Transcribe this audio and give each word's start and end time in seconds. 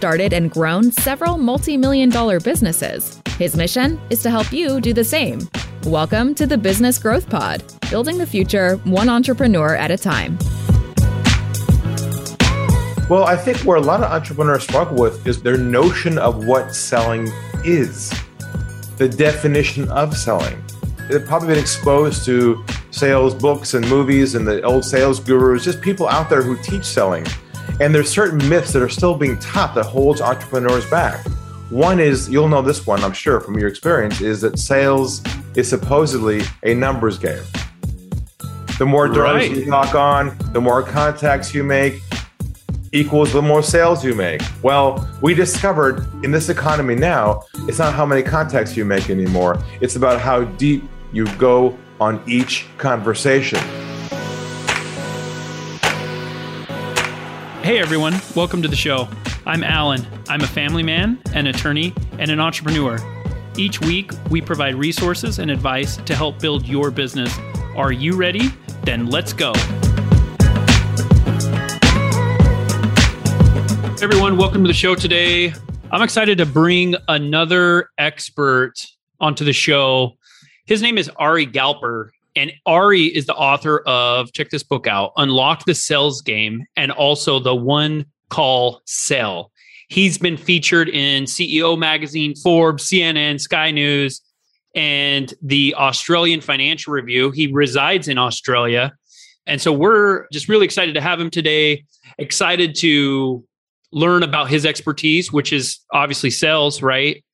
started 0.00 0.32
and 0.32 0.50
grown 0.50 0.90
several 0.90 1.36
multi 1.36 1.76
million 1.76 2.08
dollar 2.08 2.40
businesses. 2.40 3.20
His 3.36 3.54
mission 3.54 4.00
is 4.08 4.22
to 4.22 4.30
help 4.30 4.50
you 4.50 4.80
do 4.80 4.94
the 4.94 5.04
same. 5.04 5.46
Welcome 5.84 6.34
to 6.36 6.46
the 6.46 6.56
Business 6.56 6.96
Growth 6.96 7.28
Pod, 7.28 7.62
building 7.90 8.16
the 8.16 8.24
future 8.24 8.76
one 8.84 9.10
entrepreneur 9.10 9.76
at 9.76 9.90
a 9.90 9.98
time. 9.98 10.38
Well, 13.10 13.24
I 13.24 13.36
think 13.36 13.58
where 13.58 13.76
a 13.76 13.82
lot 13.82 14.02
of 14.02 14.10
entrepreneurs 14.10 14.62
struggle 14.62 14.96
with 14.96 15.26
is 15.26 15.42
their 15.42 15.58
notion 15.58 16.16
of 16.16 16.46
what 16.46 16.74
selling 16.74 17.28
is, 17.62 18.10
the 18.96 19.06
definition 19.06 19.86
of 19.90 20.16
selling. 20.16 20.64
They've 21.10 21.26
probably 21.26 21.48
been 21.48 21.58
exposed 21.58 22.24
to 22.24 22.64
sales 22.90 23.34
books 23.34 23.74
and 23.74 23.86
movies 23.90 24.34
and 24.34 24.48
the 24.48 24.62
old 24.62 24.86
sales 24.86 25.20
gurus, 25.20 25.64
just 25.64 25.82
people 25.82 26.08
out 26.08 26.30
there 26.30 26.40
who 26.40 26.56
teach 26.62 26.86
selling. 26.86 27.26
And 27.78 27.94
there's 27.94 28.10
certain 28.10 28.46
myths 28.48 28.72
that 28.72 28.82
are 28.82 28.88
still 28.88 29.14
being 29.14 29.38
taught 29.38 29.74
that 29.74 29.84
holds 29.84 30.20
entrepreneurs 30.20 30.88
back. 30.90 31.26
One 31.70 32.00
is, 32.00 32.28
you'll 32.28 32.48
know 32.48 32.62
this 32.62 32.86
one, 32.86 33.04
I'm 33.04 33.12
sure, 33.12 33.40
from 33.40 33.58
your 33.58 33.68
experience, 33.68 34.20
is 34.20 34.40
that 34.40 34.58
sales 34.58 35.22
is 35.54 35.68
supposedly 35.68 36.42
a 36.64 36.74
numbers 36.74 37.18
game. 37.18 37.42
The 38.78 38.86
more 38.86 39.06
doors 39.06 39.48
right. 39.48 39.50
you 39.50 39.66
knock 39.66 39.94
on, 39.94 40.36
the 40.52 40.60
more 40.60 40.82
contacts 40.82 41.54
you 41.54 41.62
make, 41.62 42.02
equals 42.92 43.32
the 43.32 43.42
more 43.42 43.62
sales 43.62 44.04
you 44.04 44.14
make. 44.14 44.42
Well, 44.62 45.08
we 45.20 45.34
discovered 45.34 46.06
in 46.24 46.32
this 46.32 46.48
economy 46.48 46.96
now, 46.96 47.44
it's 47.68 47.78
not 47.78 47.94
how 47.94 48.04
many 48.04 48.22
contacts 48.22 48.76
you 48.76 48.84
make 48.84 49.10
anymore. 49.10 49.62
It's 49.80 49.96
about 49.96 50.20
how 50.20 50.44
deep 50.44 50.82
you 51.12 51.26
go 51.36 51.78
on 52.00 52.22
each 52.26 52.66
conversation. 52.78 53.60
Hey 57.70 57.78
everyone, 57.78 58.20
welcome 58.34 58.62
to 58.62 58.66
the 58.66 58.74
show. 58.74 59.08
I'm 59.46 59.62
Allan. 59.62 60.04
I'm 60.28 60.40
a 60.40 60.46
family 60.48 60.82
man, 60.82 61.20
an 61.34 61.46
attorney, 61.46 61.94
and 62.18 62.28
an 62.28 62.40
entrepreneur. 62.40 62.98
Each 63.56 63.80
week, 63.80 64.10
we 64.28 64.40
provide 64.40 64.74
resources 64.74 65.38
and 65.38 65.52
advice 65.52 65.96
to 65.98 66.16
help 66.16 66.40
build 66.40 66.66
your 66.66 66.90
business. 66.90 67.32
Are 67.76 67.92
you 67.92 68.16
ready? 68.16 68.48
Then 68.82 69.06
let's 69.06 69.32
go. 69.32 69.52
everyone, 74.02 74.36
welcome 74.36 74.64
to 74.64 74.68
the 74.68 74.74
show 74.74 74.96
today. 74.96 75.54
I'm 75.92 76.02
excited 76.02 76.38
to 76.38 76.46
bring 76.46 76.96
another 77.06 77.90
expert 77.98 78.84
onto 79.20 79.44
the 79.44 79.52
show. 79.52 80.16
His 80.66 80.82
name 80.82 80.98
is 80.98 81.08
Ari 81.10 81.46
Galper, 81.46 82.10
and 82.36 82.52
Ari 82.66 83.06
is 83.06 83.26
the 83.26 83.34
author 83.34 83.80
of, 83.80 84.32
check 84.32 84.50
this 84.50 84.62
book 84.62 84.86
out, 84.86 85.12
Unlock 85.16 85.64
the 85.64 85.74
Sales 85.74 86.22
Game, 86.22 86.64
and 86.76 86.92
also 86.92 87.38
the 87.40 87.54
One 87.54 88.06
Call 88.28 88.80
Sale. 88.86 89.50
He's 89.88 90.18
been 90.18 90.36
featured 90.36 90.88
in 90.88 91.24
CEO 91.24 91.76
Magazine, 91.76 92.34
Forbes, 92.36 92.88
CNN, 92.88 93.40
Sky 93.40 93.72
News, 93.72 94.22
and 94.74 95.34
the 95.42 95.74
Australian 95.76 96.40
Financial 96.40 96.92
Review. 96.92 97.32
He 97.32 97.48
resides 97.48 98.06
in 98.06 98.16
Australia. 98.16 98.92
And 99.46 99.60
so 99.60 99.72
we're 99.72 100.28
just 100.32 100.48
really 100.48 100.64
excited 100.64 100.94
to 100.94 101.00
have 101.00 101.18
him 101.18 101.30
today. 101.30 101.84
Excited 102.18 102.76
to 102.76 103.44
learn 103.90 104.22
about 104.22 104.48
his 104.48 104.64
expertise, 104.64 105.32
which 105.32 105.52
is 105.52 105.80
obviously 105.92 106.30
sales, 106.30 106.82
right? 106.82 107.24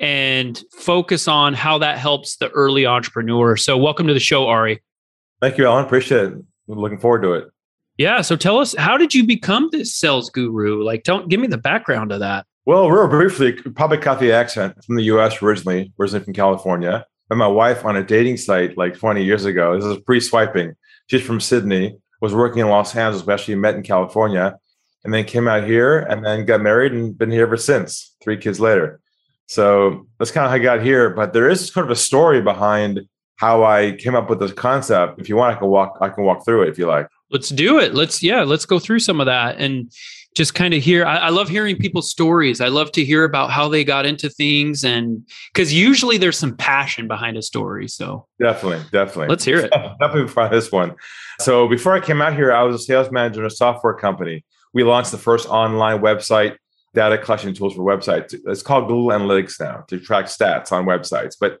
And 0.00 0.62
focus 0.72 1.28
on 1.28 1.54
how 1.54 1.78
that 1.78 1.98
helps 1.98 2.36
the 2.36 2.48
early 2.48 2.86
entrepreneur. 2.86 3.56
So, 3.56 3.76
welcome 3.76 4.06
to 4.06 4.14
the 4.14 4.20
show, 4.20 4.46
Ari. 4.46 4.82
Thank 5.40 5.58
you, 5.58 5.66
Allan. 5.66 5.84
Appreciate 5.84 6.24
it. 6.24 6.32
I'm 6.32 6.78
looking 6.78 6.98
forward 6.98 7.22
to 7.22 7.34
it. 7.34 7.48
Yeah. 7.98 8.22
So, 8.22 8.34
tell 8.34 8.58
us, 8.58 8.74
how 8.76 8.96
did 8.96 9.14
you 9.14 9.26
become 9.26 9.68
this 9.72 9.94
sales 9.94 10.30
guru? 10.30 10.82
Like, 10.82 11.04
don't 11.04 11.28
give 11.28 11.38
me 11.38 11.48
the 11.48 11.58
background 11.58 12.12
of 12.12 12.20
that. 12.20 12.46
Well, 12.66 12.90
real 12.90 13.08
briefly, 13.08 13.52
probably 13.52 13.98
caught 13.98 14.20
the 14.20 14.32
accent 14.32 14.82
from 14.84 14.96
the 14.96 15.02
US 15.04 15.42
originally, 15.42 15.92
originally 15.98 16.24
from 16.24 16.34
California. 16.34 17.06
Met 17.28 17.36
my 17.36 17.46
wife 17.46 17.84
on 17.84 17.96
a 17.96 18.02
dating 18.02 18.38
site 18.38 18.76
like 18.76 18.98
20 18.98 19.22
years 19.22 19.44
ago. 19.44 19.74
This 19.74 19.84
is 19.84 19.98
pre 20.04 20.20
swiping. 20.20 20.74
She's 21.08 21.22
from 21.22 21.40
Sydney, 21.40 21.96
was 22.20 22.34
working 22.34 22.60
in 22.60 22.68
Los 22.68 22.94
Angeles, 22.94 23.22
but 23.22 23.34
actually 23.34 23.56
met 23.56 23.74
in 23.74 23.82
California 23.82 24.56
and 25.04 25.12
then 25.12 25.24
came 25.24 25.48
out 25.48 25.64
here 25.64 25.98
and 25.98 26.24
then 26.24 26.44
got 26.44 26.60
married 26.60 26.92
and 26.92 27.16
been 27.16 27.30
here 27.30 27.42
ever 27.42 27.56
since, 27.56 28.14
three 28.22 28.36
kids 28.36 28.60
later. 28.60 29.00
So 29.50 30.06
that's 30.20 30.30
kind 30.30 30.44
of 30.44 30.50
how 30.50 30.56
I 30.56 30.60
got 30.60 30.80
here. 30.80 31.10
But 31.10 31.32
there 31.32 31.48
is 31.50 31.72
sort 31.72 31.84
of 31.84 31.90
a 31.90 31.96
story 31.96 32.40
behind 32.40 33.00
how 33.34 33.64
I 33.64 33.96
came 33.98 34.14
up 34.14 34.30
with 34.30 34.38
this 34.38 34.52
concept. 34.52 35.20
If 35.20 35.28
you 35.28 35.34
want, 35.34 35.56
I 35.56 35.58
can 35.58 35.66
walk, 35.66 35.98
I 36.00 36.08
can 36.08 36.22
walk 36.22 36.44
through 36.44 36.62
it 36.62 36.68
if 36.68 36.78
you 36.78 36.86
like. 36.86 37.08
Let's 37.32 37.48
do 37.48 37.80
it. 37.80 37.92
Let's, 37.92 38.22
yeah, 38.22 38.44
let's 38.44 38.64
go 38.64 38.78
through 38.78 39.00
some 39.00 39.18
of 39.18 39.26
that 39.26 39.56
and 39.58 39.90
just 40.36 40.54
kind 40.54 40.72
of 40.72 40.84
hear. 40.84 41.04
I, 41.04 41.16
I 41.16 41.28
love 41.30 41.48
hearing 41.48 41.76
people's 41.76 42.08
stories. 42.08 42.60
I 42.60 42.68
love 42.68 42.92
to 42.92 43.04
hear 43.04 43.24
about 43.24 43.50
how 43.50 43.68
they 43.68 43.82
got 43.82 44.06
into 44.06 44.30
things 44.30 44.84
and 44.84 45.28
because 45.52 45.72
usually 45.72 46.16
there's 46.16 46.38
some 46.38 46.56
passion 46.56 47.08
behind 47.08 47.36
a 47.36 47.42
story. 47.42 47.88
So 47.88 48.28
definitely, 48.38 48.84
definitely. 48.92 49.26
Let's 49.26 49.44
hear 49.44 49.58
it. 49.58 49.70
definitely 50.00 50.22
before 50.26 50.48
this 50.48 50.70
one. 50.70 50.94
So 51.40 51.66
before 51.66 51.96
I 51.96 51.98
came 51.98 52.22
out 52.22 52.34
here, 52.36 52.52
I 52.52 52.62
was 52.62 52.76
a 52.76 52.84
sales 52.84 53.10
manager 53.10 53.40
in 53.40 53.46
a 53.46 53.50
software 53.50 53.94
company 53.94 54.44
we 54.72 54.84
launched 54.84 55.10
the 55.10 55.18
first 55.18 55.48
online 55.48 56.00
website 56.00 56.56
data 56.94 57.18
collection 57.18 57.54
tools 57.54 57.74
for 57.74 57.82
websites. 57.82 58.34
It's 58.46 58.62
called 58.62 58.88
Google 58.88 59.08
Analytics 59.08 59.60
now 59.60 59.84
to 59.88 59.98
track 59.98 60.26
stats 60.26 60.72
on 60.72 60.86
websites. 60.86 61.36
But 61.38 61.58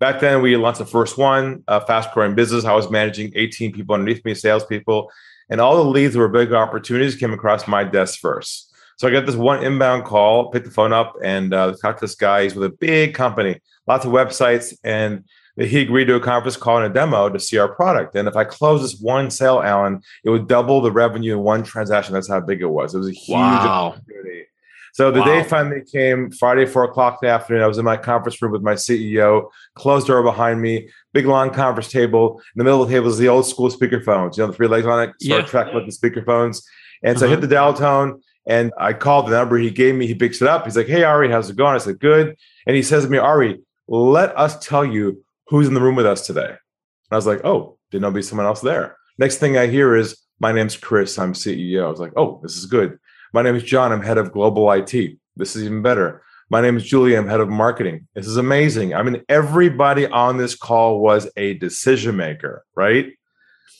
back 0.00 0.20
then, 0.20 0.42
we 0.42 0.56
launched 0.56 0.80
the 0.80 0.86
first 0.86 1.16
one, 1.16 1.62
a 1.68 1.80
fast 1.80 2.12
growing 2.12 2.34
business. 2.34 2.64
I 2.64 2.74
was 2.74 2.90
managing 2.90 3.32
18 3.34 3.72
people 3.72 3.94
underneath 3.94 4.24
me, 4.24 4.34
salespeople, 4.34 5.10
and 5.48 5.60
all 5.60 5.76
the 5.76 5.88
leads 5.88 6.16
were 6.16 6.28
big 6.28 6.52
opportunities 6.52 7.16
came 7.16 7.32
across 7.32 7.68
my 7.68 7.84
desk 7.84 8.18
first. 8.20 8.74
So 8.96 9.08
I 9.08 9.10
got 9.10 9.26
this 9.26 9.34
one 9.34 9.64
inbound 9.64 10.04
call, 10.04 10.50
picked 10.50 10.66
the 10.66 10.70
phone 10.70 10.92
up, 10.92 11.14
and 11.22 11.52
uh, 11.52 11.74
talked 11.80 11.98
to 11.98 12.04
this 12.04 12.14
guy. 12.14 12.44
He's 12.44 12.54
with 12.54 12.70
a 12.70 12.74
big 12.74 13.14
company, 13.14 13.60
lots 13.86 14.04
of 14.04 14.12
websites, 14.12 14.76
and 14.84 15.24
he 15.56 15.80
agreed 15.80 16.06
to 16.06 16.16
a 16.16 16.20
conference 16.20 16.56
call 16.56 16.78
and 16.78 16.86
a 16.86 16.94
demo 16.94 17.28
to 17.28 17.38
see 17.38 17.58
our 17.58 17.68
product. 17.68 18.16
And 18.16 18.26
if 18.28 18.36
I 18.36 18.44
close 18.44 18.82
this 18.82 19.00
one 19.00 19.30
sale, 19.30 19.62
Allan, 19.62 20.00
it 20.24 20.30
would 20.30 20.48
double 20.48 20.80
the 20.80 20.90
revenue 20.90 21.34
in 21.34 21.40
one 21.40 21.62
transaction. 21.62 22.14
That's 22.14 22.28
how 22.28 22.40
big 22.40 22.60
it 22.60 22.66
was. 22.66 22.94
It 22.94 22.98
was 22.98 23.08
a 23.08 23.12
huge 23.12 23.36
wow. 23.36 23.94
opportunity. 23.96 24.46
So 24.94 25.10
the 25.10 25.18
wow. 25.18 25.26
day 25.26 25.42
finally 25.42 25.82
came, 25.82 26.30
Friday, 26.30 26.66
four 26.66 26.84
o'clock 26.84 27.18
in 27.20 27.26
the 27.26 27.34
afternoon. 27.34 27.64
I 27.64 27.66
was 27.66 27.78
in 27.78 27.84
my 27.84 27.96
conference 27.96 28.40
room 28.40 28.52
with 28.52 28.62
my 28.62 28.74
CEO, 28.74 29.50
closed 29.74 30.06
door 30.06 30.22
behind 30.22 30.62
me, 30.62 30.88
big 31.12 31.26
long 31.26 31.50
conference 31.50 31.90
table. 31.90 32.38
In 32.38 32.58
the 32.58 32.64
middle 32.64 32.80
of 32.80 32.88
the 32.88 32.94
table 32.94 33.08
is 33.08 33.18
the 33.18 33.26
old 33.26 33.44
school 33.44 33.70
speakerphones, 33.70 34.36
you 34.36 34.44
know, 34.44 34.46
the 34.46 34.52
three 34.52 34.68
legs 34.68 34.86
on 34.86 35.02
it, 35.02 35.12
Star 35.20 35.40
yeah. 35.40 35.44
Trek 35.44 35.74
with 35.74 35.84
the 35.86 35.92
speakerphones. 35.92 36.62
And 37.02 37.18
so 37.18 37.26
uh-huh. 37.26 37.32
I 37.32 37.34
hit 37.34 37.40
the 37.40 37.52
dial 37.52 37.74
tone 37.74 38.22
and 38.46 38.72
I 38.78 38.92
called 38.92 39.26
the 39.26 39.32
number 39.32 39.58
he 39.58 39.72
gave 39.72 39.96
me. 39.96 40.06
He 40.06 40.14
picks 40.14 40.40
it 40.40 40.46
up. 40.46 40.64
He's 40.64 40.76
like, 40.76 40.86
Hey, 40.86 41.02
Ari, 41.02 41.28
how's 41.28 41.50
it 41.50 41.56
going? 41.56 41.74
I 41.74 41.78
said, 41.78 41.98
Good. 41.98 42.36
And 42.64 42.76
he 42.76 42.82
says 42.82 43.02
to 43.02 43.10
me, 43.10 43.18
Ari, 43.18 43.60
let 43.88 44.36
us 44.38 44.64
tell 44.64 44.84
you 44.84 45.24
who's 45.48 45.68
in 45.68 45.74
the 45.74 45.80
room 45.80 45.96
with 45.96 46.06
us 46.06 46.24
today? 46.24 46.48
And 46.48 47.12
I 47.12 47.16
was 47.16 47.26
like, 47.26 47.44
oh, 47.44 47.78
didn't 47.90 48.02
know 48.02 48.10
be 48.10 48.22
someone 48.22 48.46
else 48.46 48.60
there. 48.60 48.96
Next 49.18 49.38
thing 49.38 49.56
I 49.56 49.66
hear 49.66 49.94
is, 49.94 50.18
my 50.40 50.52
name's 50.52 50.76
Chris, 50.76 51.18
I'm 51.18 51.32
CEO. 51.32 51.84
I 51.84 51.90
was 51.90 52.00
like, 52.00 52.12
oh, 52.16 52.40
this 52.42 52.56
is 52.56 52.66
good. 52.66 52.98
My 53.34 53.42
name 53.42 53.56
is 53.56 53.64
John, 53.64 53.90
I'm 53.90 54.00
head 54.00 54.16
of 54.16 54.30
global 54.30 54.70
IT. 54.70 54.92
This 55.34 55.56
is 55.56 55.64
even 55.64 55.82
better. 55.82 56.22
My 56.50 56.60
name 56.60 56.76
is 56.76 56.84
Julie, 56.84 57.16
I'm 57.16 57.26
head 57.26 57.40
of 57.40 57.48
marketing. 57.48 58.06
This 58.14 58.28
is 58.28 58.36
amazing. 58.36 58.94
I 58.94 59.02
mean, 59.02 59.24
everybody 59.28 60.06
on 60.06 60.36
this 60.36 60.54
call 60.54 61.00
was 61.00 61.28
a 61.36 61.54
decision 61.54 62.14
maker, 62.14 62.64
right? 62.76 63.12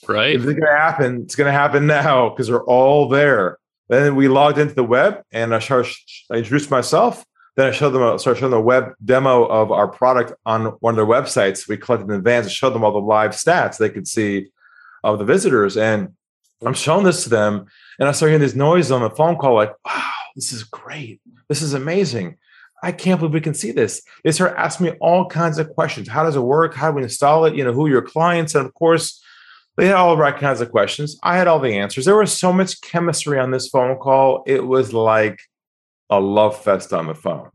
Right. 0.09 0.35
If 0.35 0.43
it's 0.43 0.59
going 0.59 0.61
to 0.61 0.77
happen, 0.77 1.23
it's 1.23 1.37
going 1.37 1.47
to 1.47 1.57
happen 1.57 1.87
now 1.87 2.31
because 2.31 2.51
we're 2.51 2.65
all 2.65 3.09
there. 3.09 3.59
Then 3.89 4.17
we 4.17 4.27
logged 4.27 4.59
into 4.59 4.75
the 4.75 4.83
web 4.83 5.23
and 5.31 5.55
I, 5.55 5.61
started, 5.61 5.95
I 6.33 6.39
introduced 6.39 6.73
myself. 6.73 7.25
Then 7.55 7.69
I 7.69 7.71
showed 7.71 7.91
them, 7.91 8.03
a, 8.03 8.19
started 8.19 8.41
showing 8.41 8.51
them 8.51 8.59
a 8.59 8.65
web 8.65 8.95
demo 9.05 9.45
of 9.45 9.71
our 9.71 9.87
product 9.87 10.33
on 10.45 10.65
one 10.81 10.95
of 10.95 10.97
their 10.97 11.07
websites. 11.07 11.69
We 11.69 11.77
collected 11.77 12.11
in 12.11 12.17
advance 12.17 12.47
and 12.47 12.53
showed 12.53 12.71
them 12.71 12.83
all 12.83 12.91
the 12.91 12.99
live 12.99 13.31
stats 13.31 13.79
they 13.79 13.89
could 13.89 14.09
see 14.09 14.49
of 15.05 15.21
the 15.21 15.25
visitors. 15.25 15.77
And 15.77 16.17
I'm 16.65 16.75
showing 16.75 17.05
this 17.05 17.25
to 17.25 17.31
them, 17.31 17.67
and 17.99 18.09
I 18.09 18.13
start 18.13 18.31
hearing 18.31 18.41
this 18.41 18.55
noise 18.55 18.91
on 18.91 19.03
the 19.03 19.11
phone 19.11 19.37
call, 19.37 19.55
like, 19.55 19.75
wow, 19.85 20.11
this 20.35 20.53
is 20.53 20.65
great. 20.65 21.21
This 21.49 21.63
is 21.63 21.75
amazing. 21.75 22.37
I 22.83 22.93
can't 22.93 23.19
believe 23.19 23.35
we 23.35 23.41
can 23.41 23.55
see 23.55 23.71
this. 23.71 24.03
They 24.25 24.33
start 24.33 24.55
asking 24.57 24.87
me 24.87 24.93
all 25.01 25.27
kinds 25.27 25.59
of 25.59 25.71
questions. 25.71 26.09
How 26.09 26.23
does 26.23 26.37
it 26.37 26.41
work? 26.41 26.75
How 26.75 26.91
do 26.91 26.97
we 26.97 27.03
install 27.03 27.47
it? 27.47 27.55
You 27.55 27.65
know, 27.65 27.73
who 27.73 27.87
are 27.87 27.91
your 27.91 28.03
clients? 28.03 28.55
And 28.55 28.67
of 28.67 28.75
course, 28.75 29.23
they 29.77 29.87
had 29.87 29.97
all 29.97 30.15
the 30.15 30.23
right 30.23 30.37
kinds 30.37 30.61
of 30.61 30.71
questions. 30.71 31.19
I 31.23 31.37
had 31.37 31.49
all 31.49 31.59
the 31.59 31.77
answers. 31.77 32.05
There 32.05 32.17
was 32.17 32.39
so 32.39 32.53
much 32.53 32.81
chemistry 32.81 33.39
on 33.39 33.51
this 33.51 33.69
phone 33.69 33.97
call. 33.97 34.45
It 34.47 34.67
was 34.67 34.93
like 34.93 35.41
a 36.11 36.21
love 36.21 36.63
fest 36.63 36.93
on 36.93 37.07
the 37.07 37.15
phone. 37.15 37.51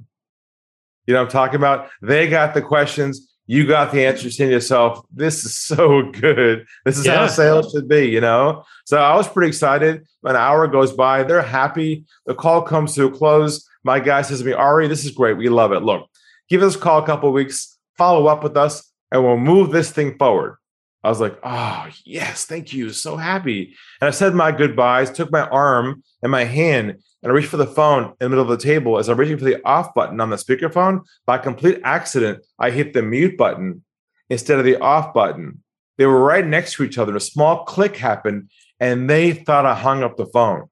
You 1.05 1.13
know 1.13 1.21
I'm 1.21 1.27
talking 1.27 1.55
about? 1.55 1.89
They 2.01 2.27
got 2.27 2.53
the 2.53 2.61
questions, 2.61 3.28
you 3.49 3.65
got 3.65 3.91
the 3.91 4.05
answers 4.05 4.39
in 4.39 4.51
yourself. 4.51 5.03
This 5.11 5.43
is 5.43 5.55
so 5.71 6.03
good. 6.11 6.67
This 6.85 6.99
is 6.99 7.07
yeah. 7.07 7.15
how 7.15 7.27
sales 7.27 7.71
should 7.71 7.87
be, 7.87 8.07
you 8.07 8.21
know? 8.21 8.63
So 8.85 8.99
I 8.99 9.15
was 9.15 9.27
pretty 9.27 9.47
excited. 9.47 10.05
An 10.23 10.35
hour 10.35 10.67
goes 10.67 10.93
by, 10.93 11.23
they're 11.23 11.41
happy. 11.41 12.05
The 12.27 12.35
call 12.35 12.61
comes 12.61 12.93
to 12.93 13.05
a 13.05 13.11
close. 13.11 13.67
My 13.83 13.99
guy 13.99 14.21
says 14.21 14.41
to 14.41 14.45
me, 14.45 14.53
Ari, 14.53 14.87
this 14.87 15.03
is 15.03 15.09
great. 15.09 15.35
We 15.35 15.49
love 15.49 15.71
it. 15.71 15.81
Look, 15.81 16.07
give 16.47 16.61
us 16.61 16.75
a 16.75 16.77
call 16.77 17.01
a 17.01 17.05
couple 17.07 17.31
weeks, 17.31 17.75
follow 17.97 18.27
up 18.27 18.43
with 18.43 18.55
us, 18.55 18.87
and 19.11 19.23
we'll 19.23 19.37
move 19.37 19.71
this 19.71 19.89
thing 19.89 20.15
forward. 20.19 20.57
I 21.03 21.09
was 21.09 21.19
like, 21.19 21.39
oh, 21.43 21.87
yes, 22.05 22.45
thank 22.45 22.71
you. 22.71 22.91
So 22.91 23.17
happy. 23.17 23.73
And 23.99 24.09
I 24.09 24.11
said 24.11 24.35
my 24.35 24.51
goodbyes, 24.51 25.09
took 25.09 25.31
my 25.31 25.47
arm 25.47 26.03
and 26.21 26.31
my 26.31 26.43
hand, 26.43 27.01
and 27.21 27.31
I 27.31 27.35
reach 27.35 27.47
for 27.47 27.57
the 27.57 27.67
phone 27.67 28.03
in 28.05 28.15
the 28.19 28.29
middle 28.29 28.43
of 28.43 28.49
the 28.49 28.63
table. 28.63 28.97
As 28.97 29.09
I'm 29.09 29.17
reaching 29.17 29.37
for 29.37 29.43
the 29.45 29.61
off 29.65 29.93
button 29.93 30.19
on 30.21 30.29
the 30.29 30.35
speakerphone, 30.37 31.01
by 31.25 31.37
complete 31.37 31.79
accident, 31.83 32.45
I 32.57 32.69
hit 32.71 32.93
the 32.93 33.01
mute 33.01 33.37
button 33.37 33.83
instead 34.29 34.59
of 34.59 34.65
the 34.65 34.77
off 34.79 35.13
button. 35.13 35.63
They 35.97 36.05
were 36.05 36.23
right 36.23 36.45
next 36.45 36.73
to 36.75 36.83
each 36.83 36.97
other. 36.97 37.15
A 37.15 37.19
small 37.21 37.65
click 37.65 37.97
happened, 37.97 38.49
and 38.79 39.09
they 39.09 39.33
thought 39.33 39.65
I 39.65 39.75
hung 39.75 40.01
up 40.03 40.15
the 40.15 40.27
phone. 40.27 40.69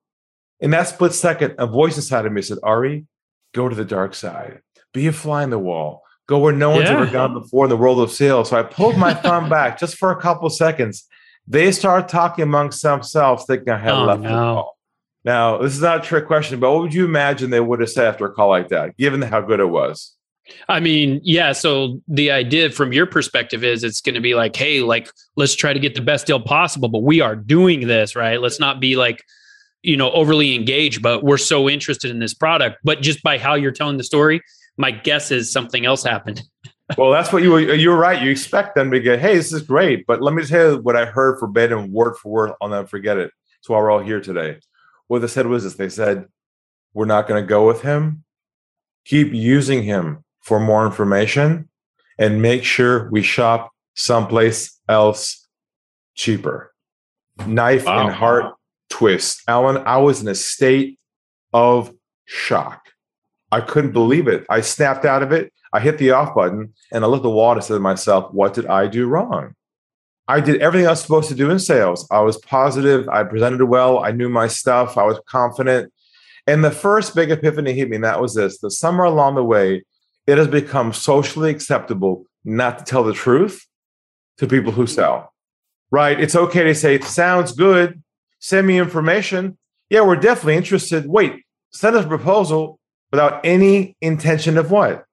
In 0.62 0.72
that 0.72 0.88
split 0.88 1.14
second, 1.14 1.56
a 1.58 1.68
voice 1.68 1.98
inside 1.98 2.26
of 2.26 2.32
me 2.32 2.42
said, 2.42 2.58
Ari, 2.64 3.06
go 3.54 3.68
to 3.68 3.76
the 3.76 3.84
dark 3.86 4.16
side, 4.16 4.62
be 4.94 5.08
a 5.08 5.12
fly 5.12 5.44
in 5.44 5.50
the 5.50 5.60
wall, 5.60 6.02
go 6.28 6.40
where 6.40 6.54
no 6.54 6.70
one's 6.72 6.90
Yeah. 6.90 6.96
ever 7.02 7.06
gone 7.12 7.34
before 7.34 7.66
in 7.66 7.70
the 7.70 7.78
world 7.78 8.00
of 8.00 8.10
sales. 8.12 8.50
So 8.50 8.58
I 8.58 8.64
pulled 8.64 8.98
my 8.98 9.14
thumb 9.24 9.50
back 9.50 9.78
just 9.78 9.98
for 9.98 10.12
a 10.12 10.20
couple 10.22 10.50
seconds. 10.50 11.06
They 11.46 11.72
started 11.74 12.08
talking 12.10 12.44
amongst 12.44 12.82
themselves, 12.82 13.44
thinking 13.46 13.70
I 13.70 13.78
had 13.78 13.94
Oh, 13.94 14.06
left 14.06 14.24
the 14.24 14.30
no. 14.30 14.36
call. 14.56 14.77
Now, 15.28 15.58
this 15.58 15.74
is 15.74 15.82
not 15.82 16.06
a 16.06 16.08
trick 16.08 16.26
question, 16.26 16.58
but 16.62 16.72
what 16.72 16.84
would 16.84 16.94
you 16.94 17.04
imagine 17.04 17.50
they 17.50 17.60
would 17.60 17.82
have 17.82 17.90
said 17.90 18.08
after 18.08 18.26
a 18.26 18.32
call 18.32 18.48
like 18.48 18.70
that, 18.70 18.96
given 18.96 19.22
how 19.22 19.42
good 19.42 19.60
it 19.60 19.66
was? 19.66 20.16
I 20.70 20.80
mean, 20.80 21.20
yeah. 21.22 21.52
So 21.52 22.02
the 22.08 22.32
idea 22.32 22.70
from 22.70 22.94
your 22.94 23.06
perspective 23.06 23.62
is 23.62 23.84
it's 23.84 24.00
going 24.00 24.16
to 24.16 24.22
be 24.22 24.36
like, 24.36 24.56
hey, 24.56 24.80
like, 24.80 25.12
let's 25.36 25.54
try 25.54 25.74
to 25.74 25.82
get 25.82 25.96
the 25.96 26.02
best 26.02 26.28
deal 26.28 26.40
possible, 26.40 26.88
but 26.88 27.04
we 27.04 27.20
are 27.20 27.36
doing 27.36 27.88
this, 27.88 28.16
right? 28.16 28.40
Let's 28.40 28.62
not 28.62 28.80
be 28.80 28.96
like, 28.96 29.22
you 29.84 29.98
know, 29.98 30.12
overly 30.12 30.56
engaged, 30.56 31.02
but 31.02 31.26
we're 31.26 31.38
so 31.38 31.68
interested 31.68 32.10
in 32.10 32.20
this 32.20 32.34
product. 32.34 32.78
But 32.86 33.02
just 33.02 33.22
by 33.22 33.38
how 33.38 33.56
you're 33.56 33.74
telling 33.74 33.98
the 33.98 34.06
story, 34.06 34.42
my 34.78 34.92
guess 34.92 35.30
is 35.30 35.52
something 35.52 35.86
else 35.86 36.04
happened. 36.04 36.42
Well, 36.98 37.12
that's 37.12 37.34
what 37.34 37.44
you 37.44 37.52
were. 37.52 37.60
You 37.60 37.90
were 37.90 37.98
right. 37.98 38.22
You 38.22 38.32
expect 38.32 38.74
them 38.74 38.92
to 38.92 39.02
get, 39.02 39.20
hey, 39.20 39.36
this 39.36 39.52
is 39.52 39.62
great. 39.62 40.08
But 40.08 40.22
let 40.22 40.34
me 40.34 40.46
tell 40.46 40.72
you 40.72 40.78
what 40.78 40.96
I 40.96 41.04
heard 41.04 41.38
verbatim, 41.38 41.92
word 41.92 42.16
for 42.16 42.32
word. 42.32 42.52
I'll 42.62 42.70
never 42.70 42.88
forget 42.88 43.18
it. 43.18 43.30
That's 43.58 43.68
why 43.68 43.78
we're 43.80 43.92
all 43.92 44.00
here 44.00 44.22
today. 44.22 44.60
What 45.08 45.20
they 45.22 45.28
said 45.28 45.48
was 45.48 45.64
this 45.64 45.76
they 45.76 45.90
said, 45.90 46.28
we're 46.94 47.06
not 47.06 47.28
going 47.28 47.42
to 47.42 47.48
go 47.48 47.66
with 47.68 47.82
him. 47.82 48.24
Keep 49.06 49.34
using 49.34 49.84
him 49.84 50.24
for 50.42 50.60
more 50.60 50.86
information 50.86 51.70
and 52.18 52.42
make 52.42 52.64
sure 52.64 53.10
we 53.12 53.22
shop 53.22 53.72
someplace 53.96 54.80
else 54.90 55.48
cheaper. 56.16 56.74
Knife 57.46 57.86
Wow. 57.86 58.08
and 58.08 58.16
heart 58.16 58.54
twist. 58.90 59.42
Allan, 59.48 59.78
I 59.86 59.98
was 59.98 60.22
in 60.22 60.28
a 60.28 60.36
state 60.36 61.00
of 61.54 61.94
shock. 62.26 62.82
I 63.52 63.62
couldn't 63.62 63.92
believe 63.94 64.28
it. 64.28 64.46
I 64.50 64.62
snapped 64.62 65.06
out 65.06 65.24
of 65.24 65.32
it. 65.32 65.54
I 65.72 65.80
hit 65.80 65.98
the 65.98 66.12
off 66.12 66.34
button 66.34 66.74
and 66.92 67.04
I 67.04 67.08
looked 67.08 67.22
at 67.22 67.24
the 67.24 67.30
wall 67.30 67.52
and 67.52 67.62
I 67.62 67.64
said 67.64 67.76
to 67.76 67.80
myself, 67.80 68.34
what 68.34 68.54
did 68.54 68.66
I 68.66 68.88
do 68.88 69.08
wrong? 69.08 69.54
I 70.28 70.42
did 70.42 70.62
everything 70.62 70.88
I 70.88 70.92
was 70.92 71.02
supposed 71.02 71.30
to 71.30 71.36
do 71.36 71.50
in 71.50 71.60
sales. 71.60 72.08
I 72.12 72.20
was 72.20 72.38
positive. 72.38 73.08
I 73.08 73.24
presented 73.24 73.64
well. 73.64 74.04
I 74.04 74.12
knew 74.12 74.28
my 74.28 74.48
stuff. 74.48 74.98
I 74.98 75.04
was 75.04 75.20
confident. 75.26 75.94
And 76.46 76.64
the 76.64 76.72
first 76.72 77.16
big 77.16 77.32
epiphany 77.32 77.74
hit 77.74 77.90
me, 77.90 77.96
and 77.96 78.06
that 78.06 78.22
was 78.22 78.36
this 78.36 78.60
that 78.60 78.72
somewhere 78.72 79.06
along 79.06 79.36
the 79.36 79.44
way, 79.44 79.84
it 80.26 80.38
has 80.38 80.48
become 80.48 80.92
socially 80.94 81.50
acceptable 81.50 82.26
not 82.44 82.80
to 82.80 82.84
tell 82.86 83.04
the 83.04 83.14
truth 83.14 83.66
to 84.38 84.48
people 84.48 84.72
who 84.72 84.88
sell. 84.88 85.34
Right? 85.92 86.20
It's 86.20 86.36
okay 86.36 86.64
to 86.64 86.76
say, 86.76 86.96
it 86.96 87.04
sounds 87.06 87.54
good. 87.54 88.02
Send 88.40 88.68
me 88.68 88.78
information. 88.78 89.58
Yeah, 89.90 90.02
we're 90.02 90.18
definitely 90.18 90.58
interested. 90.58 91.06
Wait, 91.08 91.44
send 91.72 91.96
us 91.96 92.06
a 92.06 92.10
proposal 92.10 92.80
without 93.12 93.46
any 93.46 93.96
intention 94.02 94.58
of 94.58 94.70
what? 94.70 95.06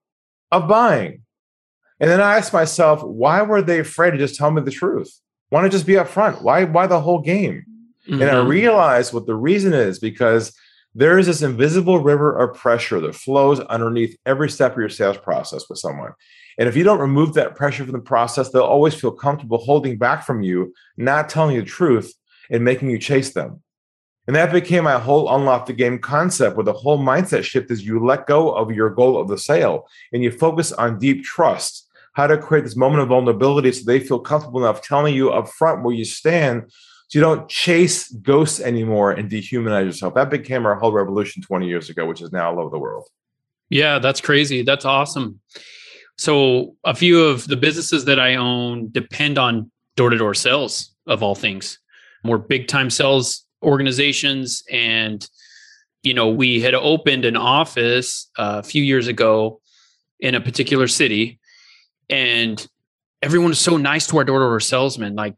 Of 0.51 0.69
buying. 0.69 1.24
And 2.01 2.11
then 2.11 2.21
I 2.21 2.37
asked 2.37 2.53
myself, 2.53 3.03
why 3.03 3.43
were 3.43 3.63
they 3.63 3.81
afraid 3.81 4.11
to 4.13 4.19
just 4.19 4.37
tell 4.37 4.51
me 4.51 4.63
the 4.63 4.71
truth? 4.71 5.13
Why 5.51 5.63
not 5.63 5.71
just 5.71 5.87
be 5.87 5.95
upfront? 5.95 6.43
Why, 6.43 6.65
why 6.65 6.87
the 6.87 7.01
whole 7.01 7.21
game? 7.21 7.65
And 8.09 8.25
I 8.25 8.35
Mhm. 8.35 8.49
realized 8.49 9.13
what 9.13 9.27
the 9.27 9.35
reason 9.37 9.73
is 9.73 9.99
because 9.99 10.53
there 10.95 11.19
is 11.19 11.27
this 11.27 11.43
invisible 11.43 11.99
river 12.01 12.37
of 12.37 12.57
pressure 12.57 13.01
that 13.01 13.15
flows 13.15 13.61
underneath 13.61 14.17
every 14.27 14.49
step 14.51 14.73
of 14.73 14.79
your 14.79 14.89
sales 14.89 15.17
process 15.17 15.69
with 15.69 15.79
someone. 15.79 16.13
And 16.59 16.69
if 16.69 16.77
you 16.77 16.85
don't 16.85 17.01
remove 17.01 17.35
that 17.35 17.57
pressure 17.57 17.83
from 17.85 17.93
the 17.93 17.99
process, 17.99 18.51
they'll 18.51 18.63
always 18.63 18.95
feel 18.95 19.11
comfortable 19.11 19.59
holding 19.59 19.99
back 19.99 20.25
from 20.25 20.43
you, 20.43 20.73
not 20.97 21.29
telling 21.29 21.55
you 21.57 21.63
the 21.63 21.67
truth, 21.69 22.13
and 22.51 22.63
making 22.65 22.91
you 22.91 22.99
chase 22.99 23.33
them. 23.33 23.63
And 24.27 24.37
that 24.37 24.53
became 24.53 24.85
my 24.85 24.99
whole 24.99 25.35
unlock 25.35 25.67
the 25.67 25.73
game 25.73 25.99
concept, 25.99 26.57
where 26.57 26.65
the 26.65 26.73
whole 26.73 26.99
mindset 26.99 27.43
shift 27.43 27.71
is 27.71 27.85
you 27.85 28.05
let 28.05 28.27
go 28.27 28.53
of 28.53 28.71
your 28.71 28.91
goal 28.91 29.21
of 29.21 29.29
the 29.29 29.37
sale 29.39 29.87
and 30.13 30.23
you 30.23 30.31
focus 30.31 30.73
on 30.73 30.99
deep 30.99 31.25
trust, 31.25 31.84
how 32.15 32.27
to 32.27 32.39
create 32.39 32.65
this 32.65 32.77
moment 32.77 33.03
of 33.03 33.09
vulnerability 33.09 33.71
so 33.73 33.85
they 33.85 34.01
feel 34.01 34.19
comfortable 34.19 34.65
enough 34.65 34.83
telling 34.83 35.15
you 35.15 35.31
up 35.31 35.49
front 35.49 35.83
where 35.85 35.95
you 35.95 36.05
stand 36.05 36.65
so 37.09 37.19
you 37.19 37.21
don't 37.21 37.49
chase 37.49 38.09
ghosts 38.09 38.61
anymore 38.61 39.13
and 39.13 39.31
dehumanize 39.31 39.85
yourself. 39.85 40.15
That 40.15 40.31
became 40.31 40.65
our 40.65 40.75
whole 40.75 40.93
revolution 40.93 41.43
20 41.43 41.67
years 41.67 41.91
ago, 41.91 42.07
which 42.07 42.23
is 42.23 42.33
now 42.33 42.51
all 42.51 42.61
over 42.61 42.71
the 42.71 42.79
world. 42.79 43.05
Yeah, 43.69 43.99
that's 43.99 44.21
crazy. 44.21 44.63
That's 44.63 44.85
awesome. 44.85 45.41
So, 46.17 46.77
a 46.85 46.95
few 46.95 47.23
of 47.25 47.47
the 47.49 47.57
businesses 47.57 48.05
that 48.05 48.21
I 48.21 48.37
own 48.37 48.91
depend 48.93 49.37
on 49.37 49.71
door 49.97 50.11
to 50.11 50.17
door 50.17 50.35
sales 50.35 50.95
of 51.07 51.23
all 51.23 51.35
things. 51.35 51.79
We're 52.23 52.39
big 52.39 52.69
time 52.69 52.89
sales 52.89 53.45
organizations. 53.63 54.63
And, 54.71 55.29
you 56.03 56.15
know, 56.15 56.29
we 56.29 56.61
had 56.61 56.75
opened 56.75 57.25
an 57.25 57.37
office 57.37 58.31
uh, 58.39 58.61
a 58.65 58.67
few 58.67 58.83
years 58.83 59.09
ago 59.09 59.61
in 60.21 60.35
a 60.35 60.41
particular 60.41 60.87
city. 60.87 61.41
And 62.09 62.67
everyone 63.23 63.51
is 63.51 63.59
so 63.59 63.77
nice 63.77 64.07
to 64.09 64.19
our 64.19 64.25
door 64.25 64.39
to 64.39 64.45
door 64.45 64.61
salesman. 64.61 65.15
Like, 65.15 65.35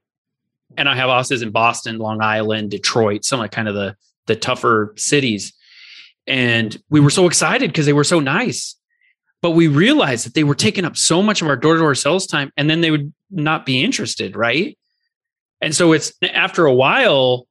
and 0.76 0.88
I 0.88 0.96
have 0.96 1.08
offices 1.08 1.42
in 1.42 1.50
Boston, 1.50 1.98
Long 1.98 2.20
Island, 2.20 2.70
Detroit, 2.70 3.24
some 3.24 3.40
of 3.40 3.50
kind 3.50 3.68
of 3.68 3.74
the 3.74 3.96
the 4.26 4.36
tougher 4.36 4.92
cities. 4.96 5.52
And 6.26 6.76
we 6.90 7.00
were 7.00 7.10
so 7.10 7.26
excited 7.26 7.70
because 7.70 7.86
they 7.86 7.92
were 7.92 8.04
so 8.04 8.20
nice. 8.20 8.76
But 9.42 9.52
we 9.52 9.68
realized 9.68 10.26
that 10.26 10.34
they 10.34 10.44
were 10.44 10.54
taking 10.54 10.84
up 10.84 10.96
so 10.96 11.22
much 11.22 11.42
of 11.42 11.48
our 11.48 11.56
door-to-door 11.56 11.94
sales 11.94 12.26
time 12.26 12.50
and 12.56 12.68
then 12.68 12.80
they 12.80 12.90
would 12.90 13.12
not 13.30 13.64
be 13.64 13.84
interested, 13.84 14.34
right? 14.34 14.76
And 15.60 15.74
so 15.74 15.92
it's 15.92 16.12
after 16.22 16.66
a 16.66 16.74
while, 16.74 17.46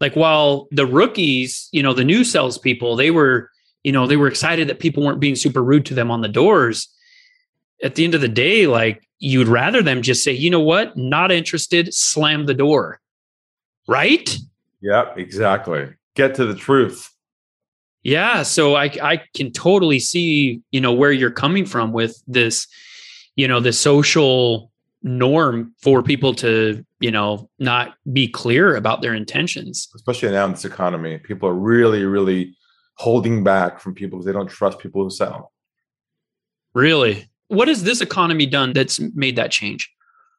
like 0.00 0.16
while 0.16 0.68
the 0.70 0.86
rookies, 0.86 1.68
you 1.72 1.82
know, 1.82 1.92
the 1.92 2.04
new 2.04 2.24
salespeople, 2.24 2.96
they 2.96 3.10
were, 3.10 3.50
you 3.82 3.92
know, 3.92 4.06
they 4.06 4.16
were 4.16 4.28
excited 4.28 4.68
that 4.68 4.78
people 4.78 5.04
weren't 5.04 5.20
being 5.20 5.36
super 5.36 5.62
rude 5.62 5.84
to 5.86 5.94
them 5.94 6.10
on 6.10 6.22
the 6.22 6.28
doors. 6.28 6.88
At 7.82 7.96
the 7.96 8.04
end 8.04 8.14
of 8.14 8.20
the 8.20 8.28
day, 8.28 8.66
like 8.66 9.06
you'd 9.18 9.48
rather 9.48 9.82
them 9.82 10.02
just 10.02 10.22
say, 10.24 10.32
you 10.32 10.50
know 10.50 10.60
what, 10.60 10.96
not 10.96 11.32
interested, 11.32 11.92
slam 11.92 12.46
the 12.46 12.54
door. 12.54 13.00
Right? 13.88 14.36
Yep, 14.80 15.18
exactly. 15.18 15.88
Get 16.14 16.34
to 16.36 16.44
the 16.44 16.54
truth. 16.54 17.10
Yeah, 18.02 18.42
so 18.42 18.74
I 18.76 18.90
I 19.02 19.22
can 19.34 19.50
totally 19.50 19.98
see, 19.98 20.60
you 20.70 20.80
know, 20.80 20.92
where 20.92 21.10
you're 21.10 21.30
coming 21.30 21.64
from 21.64 21.92
with 21.92 22.22
this, 22.26 22.66
you 23.34 23.48
know, 23.48 23.60
the 23.60 23.72
social 23.72 24.70
norm 25.02 25.74
for 25.80 26.02
people 26.02 26.34
to, 26.34 26.84
you 27.00 27.10
know, 27.10 27.48
not 27.58 27.94
be 28.12 28.28
clear 28.28 28.76
about 28.76 29.00
their 29.00 29.14
intentions. 29.14 29.88
Especially 29.94 30.30
now 30.30 30.44
in 30.44 30.52
this 30.52 30.64
economy, 30.64 31.18
people 31.18 31.48
are 31.48 31.54
really, 31.54 32.04
really 32.04 32.56
holding 32.96 33.42
back 33.42 33.80
from 33.80 33.94
people 33.94 34.18
because 34.18 34.26
they 34.26 34.32
don't 34.32 34.48
trust 34.48 34.78
people 34.78 35.02
who 35.02 35.10
sell. 35.10 35.52
Really? 36.74 37.28
What 37.48 37.68
has 37.68 37.84
this 37.84 38.00
economy 38.00 38.46
done 38.46 38.72
that's 38.72 39.00
made 39.14 39.36
that 39.36 39.50
change? 39.50 39.90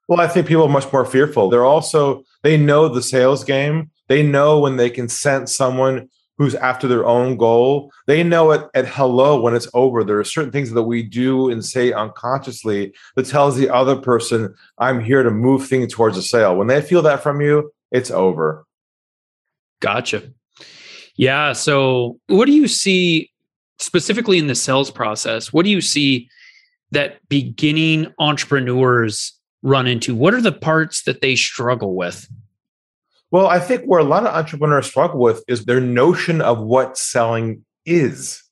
Well, 0.07 0.21
I 0.21 0.27
think 0.27 0.47
people 0.47 0.63
are 0.63 0.69
much 0.69 0.91
more 0.91 1.05
fearful. 1.05 1.49
They're 1.49 1.65
also, 1.65 2.23
they 2.43 2.57
know 2.57 2.87
the 2.87 3.01
sales 3.01 3.43
game. 3.43 3.89
They 4.07 4.21
know 4.21 4.59
when 4.59 4.77
they 4.77 4.89
can 4.89 5.09
sense 5.09 5.55
someone 5.55 6.09
who's 6.37 6.55
after 6.55 6.87
their 6.87 7.05
own 7.05 7.37
goal. 7.37 7.91
They 8.07 8.23
know 8.23 8.51
it 8.51 8.67
at 8.73 8.87
hello 8.87 9.39
when 9.39 9.55
it's 9.55 9.67
over. 9.73 10.03
There 10.03 10.19
are 10.19 10.25
certain 10.25 10.51
things 10.51 10.71
that 10.71 10.83
we 10.83 11.01
do 11.01 11.49
and 11.49 11.63
say 11.63 11.93
unconsciously 11.93 12.93
that 13.15 13.25
tells 13.25 13.55
the 13.55 13.69
other 13.69 13.95
person, 13.95 14.53
I'm 14.77 14.99
here 14.99 15.23
to 15.23 15.31
move 15.31 15.67
things 15.67 15.93
towards 15.93 16.17
a 16.17 16.21
sale. 16.21 16.55
When 16.55 16.67
they 16.67 16.81
feel 16.81 17.01
that 17.03 17.23
from 17.23 17.41
you, 17.41 17.71
it's 17.91 18.11
over. 18.11 18.65
Gotcha. 19.79 20.23
Yeah. 21.15 21.53
So, 21.53 22.19
what 22.27 22.45
do 22.45 22.51
you 22.51 22.67
see 22.67 23.31
specifically 23.79 24.37
in 24.37 24.47
the 24.47 24.55
sales 24.55 24.91
process? 24.91 25.53
What 25.53 25.63
do 25.63 25.71
you 25.71 25.81
see 25.81 26.29
that 26.95 27.19
beginning 27.29 28.13
entrepreneurs 28.19 29.33
run 29.61 29.87
into? 29.87 30.15
What 30.15 30.33
are 30.33 30.41
the 30.41 30.51
parts 30.51 31.03
that 31.03 31.21
they 31.21 31.35
struggle 31.35 31.95
with? 31.95 32.27
Well, 33.31 33.47
I 33.47 33.59
think 33.59 33.83
where 33.85 33.99
a 33.99 34.03
lot 34.03 34.25
of 34.25 34.33
entrepreneurs 34.33 34.87
struggle 34.87 35.19
with 35.19 35.43
is 35.47 35.65
their 35.65 35.81
notion 35.81 36.41
of 36.41 36.59
what 36.59 36.97
selling 36.97 37.65
is, 37.85 38.43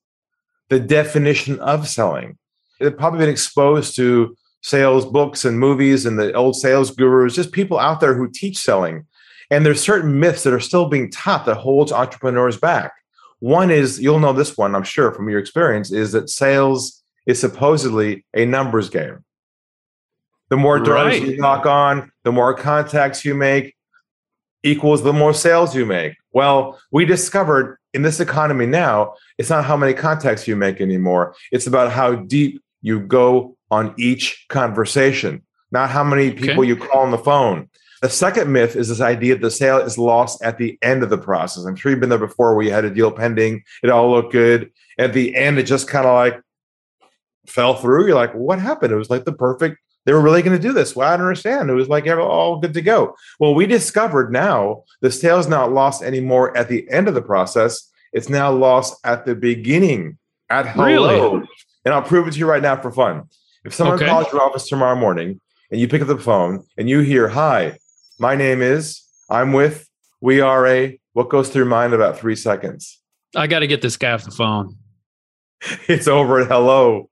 the 0.70 0.80
definition 0.80 1.60
of 1.60 1.88
selling. 1.88 2.38
They've 2.80 2.96
probably 2.96 3.20
been 3.20 3.30
exposed 3.30 3.96
to 3.98 4.36
sales 4.62 5.06
books 5.06 5.46
and 5.46 5.60
movies 5.60 6.06
and 6.06 6.18
the 6.18 6.34
old 6.34 6.56
sales 6.56 6.92
gurus, 6.92 7.36
just 7.36 7.52
people 7.52 7.78
out 7.78 8.00
there 8.00 8.16
who 8.16 8.30
teach 8.30 8.58
selling. 8.58 9.06
And 9.52 9.66
there's 9.66 9.82
certain 9.82 10.20
myths 10.20 10.44
that 10.44 10.54
are 10.54 10.60
still 10.60 10.88
being 10.88 11.12
taught 11.12 11.46
that 11.46 11.56
holds 11.56 11.92
entrepreneurs 11.92 12.58
back. 12.58 12.94
One 13.40 13.70
is, 13.70 14.02
you'll 14.02 14.20
know 14.20 14.34
this 14.34 14.58
one, 14.58 14.74
I'm 14.74 14.84
sure 14.84 15.14
from 15.14 15.30
your 15.30 15.40
experience, 15.40 15.92
is 15.92 16.14
that 16.14 16.30
sales 16.30 17.03
is 17.26 17.40
supposedly 17.40 18.26
a 18.34 18.46
numbers 18.46 18.90
game. 18.90 19.24
The 20.50 20.58
more 20.58 20.80
doors 20.80 21.20
Right. 21.20 21.22
you 21.22 21.38
knock 21.38 21.66
on, 21.66 22.12
the 22.24 22.32
more 22.32 22.54
contacts 22.54 23.26
you 23.26 23.34
make, 23.34 23.76
equals 24.64 25.04
the 25.04 25.14
more 25.14 25.34
sales 25.34 25.76
you 25.76 25.86
make. 25.86 26.16
Well, 26.32 26.80
we 26.92 27.06
discovered 27.06 27.78
in 27.94 28.02
this 28.02 28.20
economy 28.20 28.66
now, 28.66 29.14
it's 29.38 29.50
not 29.50 29.66
how 29.66 29.78
many 29.78 29.94
contacts 29.94 30.48
you 30.48 30.56
make 30.56 30.82
anymore. 30.82 31.36
It's 31.52 31.68
about 31.68 31.92
how 31.92 32.16
deep 32.16 32.62
you 32.82 33.00
go 33.00 33.56
on 33.72 33.94
each 33.98 34.46
conversation, 34.50 35.42
not 35.72 35.90
how 35.90 36.04
many 36.04 36.32
people 36.32 36.60
okay. 36.60 36.68
you 36.68 36.76
call 36.76 37.02
on 37.02 37.12
the 37.12 37.18
phone. 37.18 37.70
The 38.02 38.10
second 38.10 38.52
myth 38.52 38.76
is 38.76 38.90
this 38.90 39.00
idea 39.00 39.36
that 39.36 39.42
the 39.42 39.50
sale 39.50 39.78
is 39.78 39.98
lost 39.98 40.44
at 40.44 40.58
the 40.58 40.78
end 40.82 41.04
of 41.04 41.10
the 41.10 41.18
process. 41.18 41.64
I'm 41.64 41.76
sure 41.76 41.90
you've 41.90 42.02
been 42.02 42.10
there 42.10 42.18
before 42.20 42.54
where 42.54 42.66
you 42.66 42.72
had 42.72 42.84
a 42.84 42.90
deal 42.90 43.12
pending, 43.12 43.64
it 43.82 43.90
all 43.90 44.12
looked 44.12 44.34
good. 44.34 44.72
At 44.98 45.14
the 45.14 45.36
end, 45.36 45.58
it 45.58 45.64
just 45.64 45.88
kind 45.88 46.06
of 46.06 46.14
like 46.14 46.42
fell 47.48 47.76
through. 47.76 48.08
You're 48.08 48.16
like, 48.16 48.34
what 48.34 48.60
happened? 48.60 48.92
It 48.92 48.98
was 48.98 49.10
like 49.10 49.26
the 49.26 49.34
perfect, 49.34 49.78
they 50.06 50.14
were 50.14 50.22
really 50.22 50.42
going 50.42 50.58
to 50.58 50.62
do 50.62 50.74
this. 50.74 50.96
Well, 50.96 51.08
I 51.08 51.18
don't 51.18 51.28
understand. 51.28 51.70
It 51.70 51.74
was 51.74 51.88
like 51.88 52.08
all 52.08 52.60
good 52.60 52.74
to 52.74 52.82
go. 52.82 53.16
Well, 53.40 53.56
we 53.56 53.66
discovered 53.66 54.32
now 54.32 54.84
the 55.02 55.08
is 55.08 55.48
not 55.48 55.72
lost 55.72 56.04
anymore 56.04 56.56
at 56.58 56.70
the 56.70 56.90
end 56.90 57.08
of 57.08 57.14
the 57.14 57.22
process. 57.22 57.90
It's 58.12 58.30
now 58.30 58.52
lost 58.52 58.96
at 59.04 59.26
the 59.26 59.36
beginning, 59.36 60.18
at 60.50 60.68
hello. 60.68 61.36
Really? 61.36 61.48
And 61.86 61.94
I'll 61.94 62.02
prove 62.02 62.28
it 62.28 62.32
to 62.34 62.40
you 62.40 62.46
right 62.46 62.62
now 62.62 62.76
for 62.80 62.92
fun. 62.92 63.24
If 63.66 63.74
someone 63.74 63.96
okay. 63.96 64.08
calls 64.08 64.32
your 64.32 64.42
office 64.42 64.68
tomorrow 64.68 64.96
morning 64.96 65.40
and 65.72 65.80
you 65.80 65.88
pick 65.88 66.02
up 66.02 66.08
the 66.08 66.18
phone 66.18 66.66
and 66.78 66.90
you 66.90 67.00
hear, 67.00 67.30
Hi, 67.30 67.78
my 68.20 68.36
name 68.36 68.62
is, 68.62 69.02
I'm 69.30 69.54
with, 69.54 69.90
we 70.22 70.42
are 70.42 70.68
a, 70.68 71.00
what 71.14 71.30
goes 71.30 71.50
through 71.50 71.62
your 71.62 71.70
mind 71.70 71.94
about 71.94 72.18
three 72.18 72.36
seconds? 72.36 73.02
I 73.36 73.48
got 73.48 73.60
to 73.60 73.68
get 73.68 73.82
this 73.82 73.98
guy 73.98 74.12
off 74.12 74.24
the 74.24 74.32
phone. 74.32 74.78
it's 75.88 76.08
over 76.08 76.42
at 76.42 76.48
hello. 76.48 77.10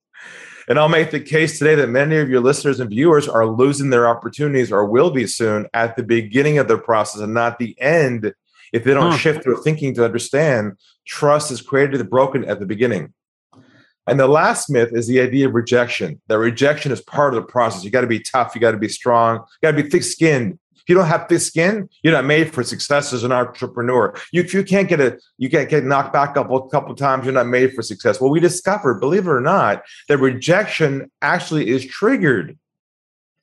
And 0.68 0.80
I'll 0.80 0.90
make 0.90 1.12
the 1.12 1.20
case 1.20 1.58
today 1.58 1.76
that 1.76 1.88
many 1.88 2.18
of 2.18 2.30
your 2.30 2.42
listeners 2.42 2.80
and 2.80 2.90
viewers 2.90 3.28
are 3.28 3.48
losing 3.48 3.90
their 3.90 4.08
opportunities 4.08 4.72
or 4.72 4.86
will 4.86 5.12
be 5.12 5.28
soon 5.28 5.68
at 5.74 5.96
the 5.96 6.04
beginning 6.04 6.58
of 6.58 6.68
their 6.68 6.78
process 6.78 7.22
and 7.22 7.34
not 7.34 7.60
the 7.60 7.80
end 7.80 8.34
if 8.74 8.84
they 8.84 8.94
don't 8.94 9.12
huh. 9.12 9.18
shift 9.18 9.44
their 9.44 9.58
thinking 9.58 9.94
to 9.96 10.06
understand 10.06 10.78
trust 11.06 11.52
is 11.52 11.62
created 11.62 12.00
and 12.00 12.10
broken 12.10 12.46
at 12.46 12.60
the 12.60 12.66
beginning. 12.66 13.14
And 14.08 14.20
the 14.20 14.28
last 14.28 14.70
myth 14.70 14.90
is 14.94 15.08
the 15.08 15.22
idea 15.22 15.48
of 15.48 15.54
rejection. 15.54 16.22
That 16.28 16.40
rejection 16.40 16.92
is 16.92 17.02
part 17.02 17.34
of 17.34 17.42
the 17.42 17.48
process. 17.48 17.84
You 17.84 17.92
got 17.92 18.02
to 18.02 18.08
be 18.08 18.20
tough. 18.20 18.56
You 18.56 18.62
got 18.62 18.72
to 18.72 18.78
be 18.78 18.90
strong. 18.90 19.38
You 19.38 19.72
got 19.72 19.78
to 19.78 19.84
be 19.84 19.90
thick 19.90 20.04
skinned. 20.04 20.58
If 20.82 20.90
you 20.90 20.96
don't 20.96 21.08
have 21.08 21.28
thick 21.28 21.42
skin, 21.42 21.90
you're 22.04 22.14
not 22.14 22.26
made 22.26 22.54
for 22.54 22.64
success 22.64 23.14
as 23.14 23.24
an 23.24 23.32
entrepreneur. 23.32 24.16
You, 24.32 24.44
you 24.44 24.64
can't 24.64 24.90
get 24.90 25.00
a, 25.00 25.20
you 25.38 25.50
can't 25.50 25.70
get 25.70 25.84
knocked 25.84 26.14
back 26.14 26.38
up 26.38 26.50
a 26.52 26.70
couple 26.70 26.96
times, 26.96 27.26
you're 27.26 27.34
not 27.34 27.48
made 27.48 27.74
for 27.74 27.82
success. 27.82 28.20
Well, 28.20 28.32
we 28.32 28.40
discovered, 28.40 29.00
believe 29.00 29.28
it 29.28 29.32
or 29.32 29.42
not, 29.42 29.84
that 30.08 30.18
rejection 30.18 31.12
actually 31.22 31.70
is 31.70 31.86
triggered 31.86 32.58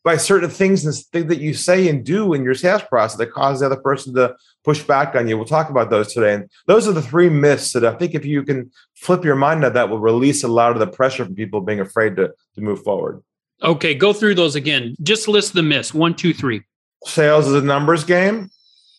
by 0.04 0.16
certain 0.16 0.48
things 0.48 0.86
and 0.86 0.94
things 1.12 1.26
that 1.28 1.40
you 1.40 1.52
say 1.52 1.88
and 1.88 2.04
do 2.04 2.32
in 2.32 2.42
your 2.42 2.54
sales 2.54 2.82
process 2.82 3.18
that 3.18 3.32
cause 3.32 3.60
the 3.60 3.66
other 3.66 3.76
person 3.76 4.14
to 4.14 4.34
push 4.64 4.82
back 4.82 5.14
on 5.14 5.28
you. 5.28 5.36
We'll 5.36 5.44
talk 5.44 5.70
about 5.70 5.90
those 5.90 6.14
today. 6.14 6.34
And 6.34 6.50
those 6.66 6.88
are 6.88 6.92
the 6.92 7.02
three 7.02 7.28
myths 7.28 7.72
that 7.72 7.84
I 7.84 7.94
think 7.94 8.14
if 8.14 8.24
you 8.24 8.42
can 8.42 8.70
flip 8.94 9.24
your 9.24 9.36
mind 9.36 9.64
on 9.64 9.74
that 9.74 9.90
will 9.90 9.98
release 9.98 10.42
a 10.44 10.48
lot 10.48 10.72
of 10.72 10.78
the 10.78 10.86
pressure 10.86 11.24
from 11.24 11.34
people 11.34 11.60
being 11.60 11.80
afraid 11.80 12.16
to, 12.16 12.32
to 12.54 12.60
move 12.60 12.82
forward. 12.82 13.22
Okay, 13.62 13.94
go 13.94 14.12
through 14.12 14.36
those 14.36 14.54
again. 14.54 14.96
Just 15.02 15.26
list 15.28 15.52
the 15.52 15.62
myths. 15.62 15.92
One, 15.92 16.14
two, 16.14 16.32
three. 16.32 16.62
Sales 17.04 17.46
is 17.46 17.54
a 17.54 17.62
numbers 17.62 18.04
game. 18.04 18.50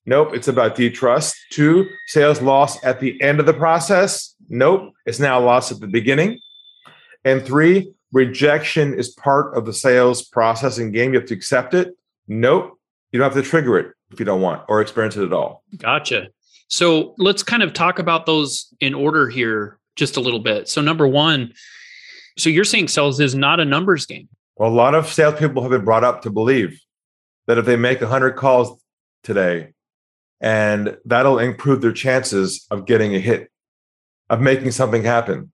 Nope, 0.06 0.30
it's 0.34 0.48
about 0.48 0.76
deep 0.76 0.96
trust. 0.96 1.36
Two, 1.52 1.88
sales 2.08 2.42
loss 2.42 2.84
at 2.84 3.00
the 3.00 3.22
end 3.22 3.40
of 3.40 3.46
the 3.46 3.54
process. 3.54 4.36
Nope, 4.50 4.94
it's 5.06 5.20
now 5.20 5.40
loss 5.40 5.72
at 5.72 5.80
the 5.80 5.88
beginning. 5.88 6.40
And 7.24 7.46
three, 7.46 7.94
rejection 8.12 8.94
is 8.94 9.10
part 9.10 9.56
of 9.56 9.66
the 9.66 9.74
sales 9.74 10.24
process 10.24 10.78
and 10.78 10.94
game. 10.94 11.14
You 11.14 11.20
have 11.20 11.30
to 11.30 11.36
accept 11.36 11.74
it. 11.74 11.96
Nope, 12.28 12.80
you 13.12 13.20
don't 13.20 13.32
have 13.32 13.44
to 13.44 13.48
trigger 13.48 13.78
it 13.78 13.94
if 14.12 14.20
you 14.20 14.26
don't 14.26 14.42
want 14.42 14.64
or 14.68 14.82
experience 14.82 15.16
it 15.16 15.26
at 15.26 15.34
all. 15.34 15.64
Gotcha. 15.78 16.30
So 16.70 17.16
let's 17.18 17.44
kind 17.44 17.64
of 17.64 17.74
talk 17.74 18.00
about 18.00 18.26
those 18.26 18.74
in 18.80 18.94
order 18.94 19.30
here 19.30 19.80
just 19.96 20.18
a 20.18 20.22
little 20.22 20.40
bit. 20.40 20.70
So, 20.70 20.82
number 20.82 21.08
one, 21.08 21.54
so 22.38 22.50
you're 22.50 22.64
saying 22.64 22.88
sales 22.88 23.20
is 23.20 23.36
not 23.36 23.60
a 23.60 23.66
numbers 23.66 24.06
game. 24.06 24.30
Well, 24.56 24.70
a 24.70 24.74
lot 24.74 24.96
of 24.96 25.08
salespeople 25.08 25.62
have 25.62 25.72
been 25.72 25.86
brought 25.86 26.04
up 26.04 26.22
to 26.24 26.30
believe 26.30 26.80
that 27.50 27.58
if 27.58 27.66
they 27.66 27.76
make 27.76 28.00
100 28.00 28.36
calls 28.36 28.80
today, 29.24 29.74
and 30.40 30.96
that'll 31.04 31.40
improve 31.40 31.82
their 31.82 31.92
chances 31.92 32.68
of 32.70 32.86
getting 32.86 33.16
a 33.16 33.20
hit, 33.20 33.50
of 34.30 34.40
making 34.40 34.70
something 34.70 35.02
happen. 35.02 35.52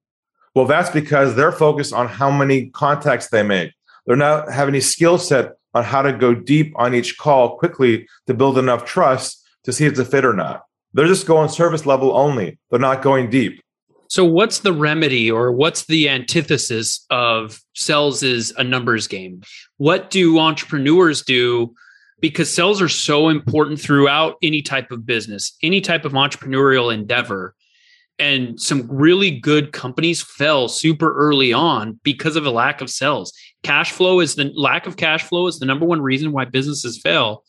Well, 0.54 0.66
that's 0.66 0.90
because 0.90 1.36
they're 1.36 1.54
focused 1.54 1.94
on 1.94 2.10
how 2.10 2.30
many 2.30 2.66
contacts 2.72 3.30
they 3.30 3.44
make. 3.44 3.72
They're 4.06 4.18
not 4.18 4.52
have 4.52 4.68
any 4.68 4.82
skill 4.82 5.18
set 5.18 5.54
on 5.74 5.86
how 5.86 6.02
to 6.02 6.12
go 6.12 6.36
deep 6.36 6.74
on 6.76 6.94
each 6.94 7.18
call 7.18 7.58
quickly 7.58 8.10
to 8.28 8.34
build 8.34 8.58
enough 8.58 8.84
trust 8.84 9.42
to 9.64 9.72
see 9.72 9.86
if 9.86 9.92
it's 9.92 10.00
a 10.02 10.06
fit 10.06 10.26
or 10.26 10.34
not. 10.34 10.64
They're 10.94 11.08
just 11.08 11.26
going 11.26 11.48
service 11.48 11.86
level 11.86 12.12
only. 12.12 12.60
They're 12.72 12.80
not 12.80 13.04
going 13.04 13.30
deep. 13.30 13.62
So, 14.10 14.26
what's 14.26 14.60
the 14.60 14.74
remedy 14.74 15.32
or 15.32 15.54
what's 15.54 15.86
the 15.86 16.10
antithesis 16.10 17.06
of 17.10 17.62
sales 17.74 18.22
is 18.22 18.52
uh, 18.52 18.62
a 18.62 18.64
numbers 18.66 19.08
game? 19.08 19.42
What 19.78 20.10
do 20.10 20.40
entrepreneurs 20.40 21.22
do 21.22 21.74
because 22.22 22.54
sales 22.54 22.82
are 22.82 22.90
so 22.90 23.30
important 23.30 23.80
throughout 23.80 24.36
any 24.42 24.62
type 24.62 24.92
of 24.92 25.06
business, 25.06 25.56
any 25.62 25.82
type 25.82 26.06
of 26.06 26.14
entrepreneurial 26.14 26.94
endeavor. 26.94 27.56
And 28.18 28.60
some 28.60 28.88
really 28.90 29.40
good 29.40 29.74
companies 29.74 30.22
fell 30.22 30.70
super 30.70 31.14
early 31.16 31.52
on 31.52 32.00
because 32.04 32.38
of 32.38 32.46
a 32.46 32.52
lack 32.52 32.80
of 32.80 32.90
sales. 32.90 33.34
Cash 33.64 33.92
flow 33.92 34.22
is 34.22 34.36
the 34.36 34.52
lack 34.56 34.88
of 34.88 34.96
cash 34.96 35.24
flow 35.24 35.48
is 35.48 35.60
the 35.60 35.66
number 35.66 35.86
one 35.86 36.02
reason 36.02 36.32
why 36.32 36.46
businesses 36.46 37.00
fail. 37.02 37.44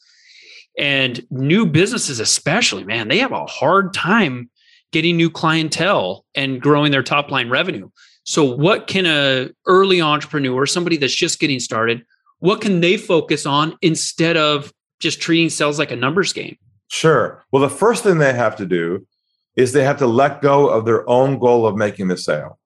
And 0.77 1.25
new 1.31 1.67
businesses, 1.67 2.21
especially, 2.21 2.85
man, 2.85 3.09
they 3.09 3.19
have 3.19 3.33
a 3.33 3.47
hard 3.47 3.95
time 3.95 4.51
getting 4.93 5.17
new 5.17 5.31
clientele 5.31 6.25
and 6.35 6.61
growing 6.61 6.91
their 6.91 7.03
top 7.03 7.31
line 7.31 7.49
revenue. 7.49 7.89
So, 8.25 8.45
what 8.45 8.89
can 8.89 9.07
a 9.07 9.51
early 9.67 10.01
entrepreneur, 10.01 10.67
somebody 10.67 10.97
that's 10.97 11.15
just 11.15 11.39
getting 11.39 11.61
started, 11.61 12.05
what 12.41 12.61
can 12.61 12.81
they 12.81 12.97
focus 12.97 13.47
on 13.47 13.77
instead 13.83 14.37
of 14.37 14.73
just 15.01 15.21
treating 15.21 15.51
sales 15.51 15.79
like 15.79 15.91
a 15.91 15.97
numbers 15.97 16.33
game? 16.33 16.57
Sure. 16.89 17.45
Well, 17.51 17.63
the 17.63 17.69
first 17.69 18.05
thing 18.05 18.19
they 18.19 18.33
have 18.33 18.57
to 18.57 18.67
do 18.67 19.07
is 19.57 19.73
they 19.73 19.85
have 19.85 19.99
to 19.99 20.07
let 20.07 20.43
go 20.43 20.69
of 20.69 20.85
their 20.85 21.09
own 21.09 21.39
goal 21.39 21.67
of 21.67 21.77
making 21.77 22.09
the 22.09 22.17
sale. 22.17 22.59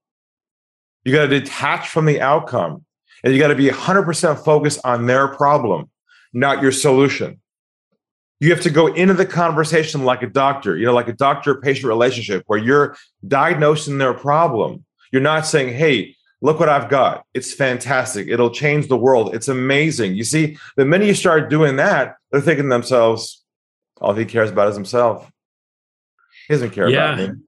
You 1.04 1.14
got 1.14 1.26
to 1.26 1.40
detach 1.40 1.88
from 1.88 2.04
the 2.04 2.20
outcome 2.20 2.84
and 3.24 3.32
you 3.32 3.38
got 3.38 3.48
to 3.48 3.54
be 3.54 3.68
100% 3.68 4.44
focused 4.44 4.80
on 4.84 5.06
their 5.06 5.28
problem, 5.28 5.90
not 6.32 6.62
your 6.62 6.72
solution. 6.72 7.40
You 8.40 8.50
have 8.50 8.62
to 8.62 8.70
go 8.70 8.86
into 8.86 9.14
the 9.14 9.26
conversation 9.26 10.04
like 10.04 10.22
a 10.22 10.26
doctor, 10.26 10.76
you 10.76 10.86
know, 10.86 10.94
like 10.94 11.08
a 11.08 11.12
doctor 11.12 11.60
patient 11.60 11.86
relationship 11.86 12.42
where 12.46 12.58
you're 12.58 12.96
diagnosing 13.26 13.98
their 13.98 14.14
problem. 14.14 14.84
You're 15.12 15.22
not 15.22 15.46
saying, 15.46 15.74
hey, 15.74 16.16
look 16.40 16.58
what 16.58 16.68
I've 16.68 16.88
got. 16.88 17.24
It's 17.34 17.52
fantastic. 17.52 18.28
It'll 18.28 18.50
change 18.50 18.88
the 18.88 18.96
world. 18.96 19.34
It's 19.34 19.48
amazing. 19.48 20.14
You 20.14 20.24
see, 20.24 20.56
the 20.76 20.84
minute 20.84 21.06
you 21.06 21.14
start 21.14 21.50
doing 21.50 21.76
that, 21.76 22.16
they're 22.30 22.40
thinking 22.40 22.64
to 22.64 22.70
themselves, 22.70 23.44
all 24.00 24.14
he 24.14 24.24
cares 24.24 24.50
about 24.50 24.68
is 24.68 24.76
himself. 24.76 25.30
He 26.48 26.54
doesn't 26.54 26.70
care 26.70 26.88
yeah. 26.88 27.14
about 27.14 27.18
me. 27.18 27.40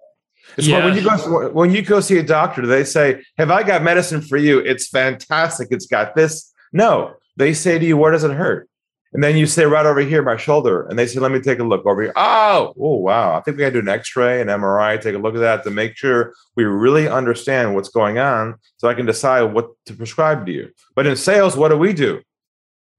It's 0.57 0.67
yeah. 0.67 0.85
when 0.85 0.97
you 0.97 1.03
go 1.03 1.51
when 1.51 1.71
you 1.71 1.83
go 1.83 2.01
see 2.01 2.19
a 2.19 2.23
doctor, 2.23 2.61
do 2.61 2.69
they 2.69 2.85
say, 2.85 3.23
"Have 3.39 3.51
I 3.51 3.63
got 3.63 3.83
medicine 3.83 4.21
for 4.21 4.37
you? 4.37 4.59
It's 4.59 4.89
fantastic. 4.89 5.69
It's 5.71 5.87
got 5.87 6.15
this." 6.15 6.53
No, 6.73 7.15
they 7.37 7.55
say 7.55 7.79
to 7.79 7.85
you, 7.85 7.97
"Where 7.97 8.13
does 8.13 8.25
it 8.25 8.33
hurt?" 8.33 8.69
And 9.15 9.23
then 9.23 9.37
you 9.37 9.47
say 9.47 9.67
right 9.67 9.85
over 9.85 10.01
here, 10.01 10.23
my 10.23 10.39
shoulder, 10.39 10.87
and 10.89 10.99
they 10.99 11.07
say, 11.07 11.21
"Let 11.21 11.33
me 11.33 11.41
take 11.41 11.59
a 11.59 11.65
look 11.65 11.85
over 11.85 12.03
here." 12.03 12.13
Oh, 12.17 12.73
oh, 12.81 12.97
wow! 12.97 13.35
I 13.35 13.41
think 13.41 13.57
we 13.57 13.63
got 13.63 13.71
to 13.71 13.73
do 13.73 13.79
an 13.81 13.89
X-ray, 13.89 14.41
an 14.41 14.49
MRI, 14.49 15.01
take 15.01 15.15
a 15.15 15.19
look 15.19 15.35
at 15.35 15.41
that 15.41 15.65
to 15.65 15.71
make 15.71 15.97
sure 15.97 16.33
we 16.57 16.65
really 16.65 17.09
understand 17.09 17.75
what's 17.75 17.91
going 17.91 18.19
on, 18.19 18.55
so 18.79 18.89
I 18.89 18.95
can 18.95 19.05
decide 19.05 19.43
what 19.43 19.69
to 19.87 19.95
prescribe 19.95 20.47
to 20.47 20.53
you. 20.53 20.71
But 20.95 21.07
in 21.07 21.15
sales, 21.17 21.57
what 21.57 21.69
do 21.69 21.77
we 21.77 21.93
do? 21.93 22.23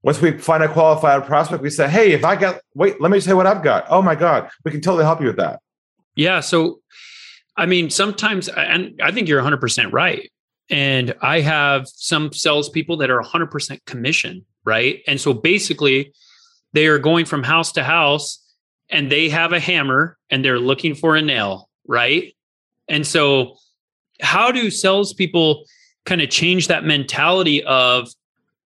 Once 0.02 0.20
we 0.20 0.38
find 0.38 0.62
a 0.62 0.68
qualified 0.68 1.24
prospect, 1.26 1.62
we 1.62 1.70
say, 1.70 1.88
"Hey, 1.88 2.12
if 2.12 2.24
I 2.24 2.36
got, 2.36 2.60
wait, 2.74 3.00
let 3.00 3.10
me 3.10 3.18
say 3.18 3.32
what 3.32 3.46
I've 3.46 3.62
got. 3.62 3.86
Oh 3.88 4.02
my 4.02 4.14
God, 4.14 4.48
we 4.64 4.70
can 4.70 4.80
totally 4.80 5.04
help 5.04 5.20
you 5.20 5.26
with 5.26 5.38
that." 5.38 5.60
Yeah. 6.14 6.40
So, 6.40 6.80
I 7.56 7.66
mean, 7.66 7.90
sometimes, 7.90 8.48
and 8.48 9.00
I 9.02 9.10
think 9.10 9.28
you're 9.28 9.38
100 9.38 9.60
percent 9.60 9.92
right. 9.92 10.30
And 10.70 11.14
I 11.20 11.40
have 11.40 11.88
some 11.88 12.32
salespeople 12.32 12.96
that 12.98 13.10
are 13.10 13.20
100% 13.20 13.84
commission, 13.84 14.46
right? 14.64 15.02
And 15.06 15.20
so 15.20 15.32
basically, 15.32 16.12
they 16.72 16.86
are 16.86 16.98
going 16.98 17.24
from 17.24 17.42
house 17.42 17.72
to 17.72 17.84
house 17.84 18.40
and 18.90 19.10
they 19.10 19.28
have 19.28 19.52
a 19.52 19.60
hammer 19.60 20.18
and 20.30 20.44
they're 20.44 20.58
looking 20.58 20.94
for 20.94 21.16
a 21.16 21.22
nail, 21.22 21.68
right? 21.86 22.34
And 22.88 23.06
so, 23.06 23.56
how 24.20 24.52
do 24.52 24.70
salespeople 24.70 25.64
kind 26.04 26.20
of 26.20 26.30
change 26.30 26.68
that 26.68 26.84
mentality 26.84 27.62
of, 27.64 28.08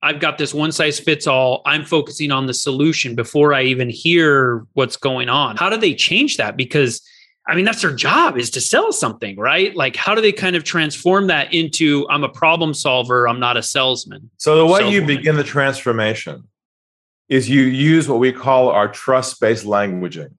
I've 0.03 0.19
got 0.19 0.37
this 0.37 0.53
one 0.53 0.71
size 0.71 0.99
fits 0.99 1.27
all. 1.27 1.61
I'm 1.65 1.85
focusing 1.85 2.31
on 2.31 2.47
the 2.47 2.53
solution 2.53 3.15
before 3.15 3.53
I 3.53 3.63
even 3.63 3.89
hear 3.89 4.65
what's 4.73 4.97
going 4.97 5.29
on. 5.29 5.57
How 5.57 5.69
do 5.69 5.77
they 5.77 5.93
change 5.93 6.37
that? 6.37 6.57
Because 6.57 7.01
I 7.51 7.55
mean, 7.55 7.65
that's 7.65 7.81
their 7.81 7.93
job 7.93 8.37
is 8.37 8.49
to 8.51 8.61
sell 8.61 8.93
something, 8.93 9.37
right? 9.37 9.75
Like, 9.75 9.97
how 9.97 10.15
do 10.15 10.21
they 10.21 10.31
kind 10.31 10.55
of 10.55 10.63
transform 10.63 11.27
that 11.27 11.53
into 11.53 12.07
I'm 12.09 12.23
a 12.23 12.29
problem 12.29 12.73
solver, 12.73 13.27
I'm 13.27 13.41
not 13.41 13.57
a 13.57 13.63
salesman? 13.63 14.31
So, 14.37 14.55
the 14.55 14.65
way 14.65 14.89
you 14.89 15.05
begin 15.05 15.35
the 15.35 15.43
transformation 15.43 16.47
is 17.27 17.49
you 17.49 17.63
use 17.63 18.07
what 18.07 18.19
we 18.19 18.31
call 18.31 18.69
our 18.69 18.87
trust 18.87 19.41
based 19.41 19.65
languaging. 19.65 20.33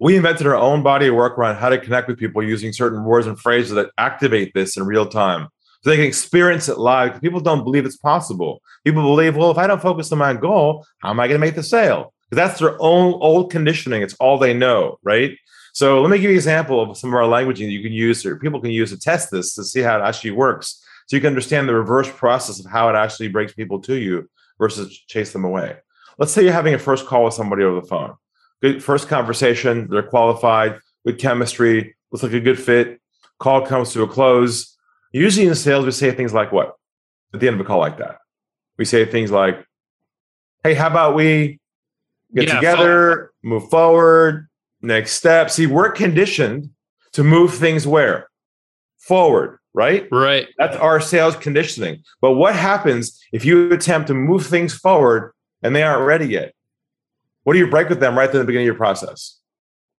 We 0.00 0.16
invented 0.16 0.48
our 0.48 0.56
own 0.56 0.82
body 0.82 1.06
of 1.06 1.14
work 1.14 1.38
around 1.38 1.56
how 1.56 1.68
to 1.68 1.78
connect 1.78 2.08
with 2.08 2.18
people 2.18 2.42
using 2.42 2.72
certain 2.72 3.04
words 3.04 3.28
and 3.28 3.38
phrases 3.38 3.70
that 3.74 3.90
activate 3.96 4.52
this 4.52 4.76
in 4.76 4.84
real 4.84 5.06
time. 5.06 5.46
So 5.82 5.90
they 5.90 5.96
can 5.96 6.06
experience 6.06 6.68
it 6.68 6.78
live. 6.78 7.20
People 7.20 7.38
don't 7.38 7.62
believe 7.62 7.86
it's 7.86 7.96
possible. 7.96 8.62
People 8.84 9.02
believe, 9.02 9.36
well, 9.36 9.52
if 9.52 9.58
I 9.58 9.68
don't 9.68 9.80
focus 9.80 10.10
on 10.10 10.18
my 10.18 10.34
goal, 10.34 10.84
how 10.98 11.10
am 11.10 11.20
I 11.20 11.28
going 11.28 11.40
to 11.40 11.46
make 11.46 11.54
the 11.54 11.62
sale? 11.62 12.12
Because 12.28 12.48
that's 12.48 12.58
their 12.58 12.80
own 12.82 13.14
old 13.14 13.52
conditioning. 13.52 14.02
It's 14.02 14.14
all 14.14 14.38
they 14.38 14.54
know, 14.54 14.98
right? 15.04 15.36
So 15.72 16.02
let 16.02 16.10
me 16.10 16.18
give 16.18 16.24
you 16.24 16.30
an 16.30 16.36
example 16.36 16.82
of 16.82 16.96
some 16.98 17.10
of 17.10 17.14
our 17.14 17.22
languaging 17.22 17.66
that 17.66 17.72
you 17.72 17.82
can 17.82 17.92
use 17.92 18.24
or 18.26 18.36
people 18.36 18.60
can 18.60 18.70
use 18.70 18.90
to 18.90 18.98
test 18.98 19.30
this 19.30 19.54
to 19.54 19.64
see 19.64 19.80
how 19.80 19.98
it 19.98 20.02
actually 20.02 20.32
works. 20.32 20.84
So 21.06 21.16
you 21.16 21.20
can 21.20 21.28
understand 21.28 21.68
the 21.68 21.74
reverse 21.74 22.10
process 22.10 22.60
of 22.60 22.70
how 22.70 22.88
it 22.90 22.94
actually 22.94 23.28
brings 23.28 23.54
people 23.54 23.80
to 23.82 23.94
you 23.94 24.30
versus 24.58 24.96
chase 25.08 25.32
them 25.32 25.44
away. 25.44 25.76
Let's 26.18 26.30
say 26.32 26.44
you're 26.44 26.52
having 26.52 26.74
a 26.74 26.78
first 26.78 27.06
call 27.06 27.24
with 27.24 27.34
somebody 27.34 27.64
over 27.64 27.80
the 27.80 27.86
phone. 27.86 28.14
Good 28.60 28.84
first 28.84 29.08
conversation, 29.08 29.88
they're 29.88 30.02
qualified, 30.02 30.78
good 31.06 31.18
chemistry, 31.18 31.96
looks 32.10 32.22
like 32.22 32.32
a 32.32 32.40
good 32.40 32.60
fit. 32.60 33.00
Call 33.38 33.66
comes 33.66 33.92
to 33.94 34.02
a 34.02 34.06
close. 34.06 34.76
Usually 35.10 35.46
in 35.46 35.54
sales, 35.54 35.84
we 35.84 35.90
say 35.90 36.12
things 36.12 36.34
like 36.34 36.52
what? 36.52 36.76
At 37.34 37.40
the 37.40 37.48
end 37.48 37.54
of 37.54 37.60
a 37.60 37.64
call 37.64 37.80
like 37.80 37.98
that. 37.98 38.18
We 38.76 38.84
say 38.84 39.04
things 39.04 39.30
like, 39.30 39.66
hey, 40.62 40.74
how 40.74 40.88
about 40.88 41.14
we 41.14 41.60
get 42.34 42.48
yeah, 42.48 42.54
together, 42.56 43.32
move 43.42 43.68
forward, 43.68 44.48
next 44.82 45.12
step. 45.12 45.50
See, 45.50 45.66
we're 45.66 45.90
conditioned 45.90 46.70
to 47.12 47.24
move 47.24 47.54
things 47.54 47.86
where? 47.86 48.28
Forward, 48.98 49.58
right? 49.74 50.06
Right. 50.10 50.48
That's 50.58 50.76
our 50.76 51.00
sales 51.00 51.36
conditioning. 51.36 52.02
But 52.20 52.32
what 52.32 52.54
happens 52.54 53.20
if 53.32 53.44
you 53.44 53.72
attempt 53.72 54.08
to 54.08 54.14
move 54.14 54.46
things 54.46 54.74
forward 54.74 55.32
and 55.62 55.74
they 55.74 55.82
aren't 55.82 56.06
ready 56.06 56.26
yet? 56.26 56.54
What 57.44 57.54
do 57.54 57.58
you 57.58 57.68
break 57.68 57.88
with 57.88 58.00
them 58.00 58.16
right 58.16 58.28
at 58.28 58.32
the 58.32 58.44
beginning 58.44 58.66
of 58.68 58.72
your 58.72 58.76
process? 58.76 59.38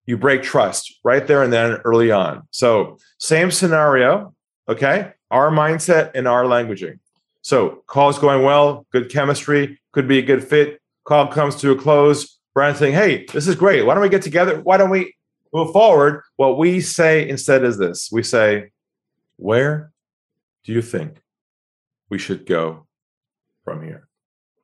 You 0.05 0.17
break 0.17 0.43
trust 0.43 0.99
right 1.03 1.25
there 1.25 1.43
and 1.43 1.51
then 1.51 1.79
early 1.85 2.11
on. 2.11 2.47
So, 2.51 2.97
same 3.19 3.51
scenario, 3.51 4.33
okay? 4.67 5.13
Our 5.31 5.49
mindset 5.49 6.11
and 6.13 6.27
our 6.27 6.43
languaging. 6.43 6.99
So, 7.41 7.83
call's 7.87 8.19
going 8.19 8.43
well, 8.43 8.85
good 8.91 9.09
chemistry, 9.09 9.79
could 9.91 10.07
be 10.07 10.19
a 10.19 10.21
good 10.21 10.43
fit. 10.43 10.81
Call 11.05 11.27
comes 11.27 11.55
to 11.57 11.71
a 11.71 11.75
close. 11.75 12.39
Brian 12.53 12.75
saying, 12.75 12.93
Hey, 12.93 13.25
this 13.33 13.47
is 13.47 13.55
great. 13.55 13.83
Why 13.83 13.93
don't 13.93 14.03
we 14.03 14.09
get 14.09 14.21
together? 14.21 14.61
Why 14.61 14.77
don't 14.77 14.89
we 14.89 15.15
move 15.53 15.71
forward? 15.71 16.21
What 16.37 16.57
we 16.57 16.81
say 16.81 17.27
instead 17.27 17.63
is 17.63 17.77
this 17.77 18.09
we 18.11 18.23
say, 18.23 18.71
Where 19.37 19.91
do 20.63 20.73
you 20.73 20.81
think 20.81 21.21
we 22.09 22.17
should 22.19 22.45
go 22.45 22.87
from 23.63 23.83
here? 23.83 24.07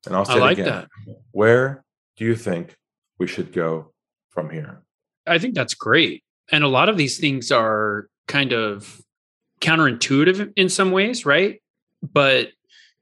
And 0.05 0.15
I'll 0.15 0.25
say 0.25 0.34
I 0.34 0.38
like 0.38 0.58
again. 0.60 0.88
that. 1.05 1.17
Where 1.31 1.84
do 2.15 2.25
you 2.25 2.36
think 2.36 2.75
we 3.17 3.27
should 3.27 3.51
go 3.51 3.91
from 4.29 4.50
here? 4.50 4.81
I 5.27 5.39
think 5.39 5.55
that's 5.55 5.74
great. 5.74 6.24
And 6.51 6.63
a 6.63 6.67
lot 6.67 6.89
of 6.89 6.98
these 6.98 7.19
things 7.19 7.51
are 7.51 8.08
kind 8.27 8.53
of 8.53 9.01
counterintuitive 9.62 10.53
in 10.55 10.69
some 10.69 10.91
ways, 10.91 11.25
right? 11.25 11.62
But 12.01 12.50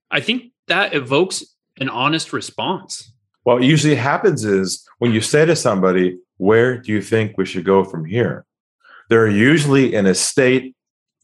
I 0.09 0.21
think 0.21 0.51
that 0.67 0.93
evokes 0.93 1.43
an 1.79 1.89
honest 1.89 2.33
response. 2.33 3.13
What 3.47 3.63
usually 3.63 3.95
happens 3.95 4.43
is 4.43 4.85
when 4.97 5.13
you 5.13 5.21
say 5.21 5.45
to 5.45 5.55
somebody, 5.55 6.17
Where 6.35 6.77
do 6.79 6.91
you 6.91 7.01
think 7.01 7.37
we 7.37 7.45
should 7.45 7.63
go 7.63 7.85
from 7.85 8.03
here? 8.03 8.45
They're 9.07 9.29
usually 9.29 9.95
in 9.95 10.05
a 10.05 10.15
state 10.15 10.75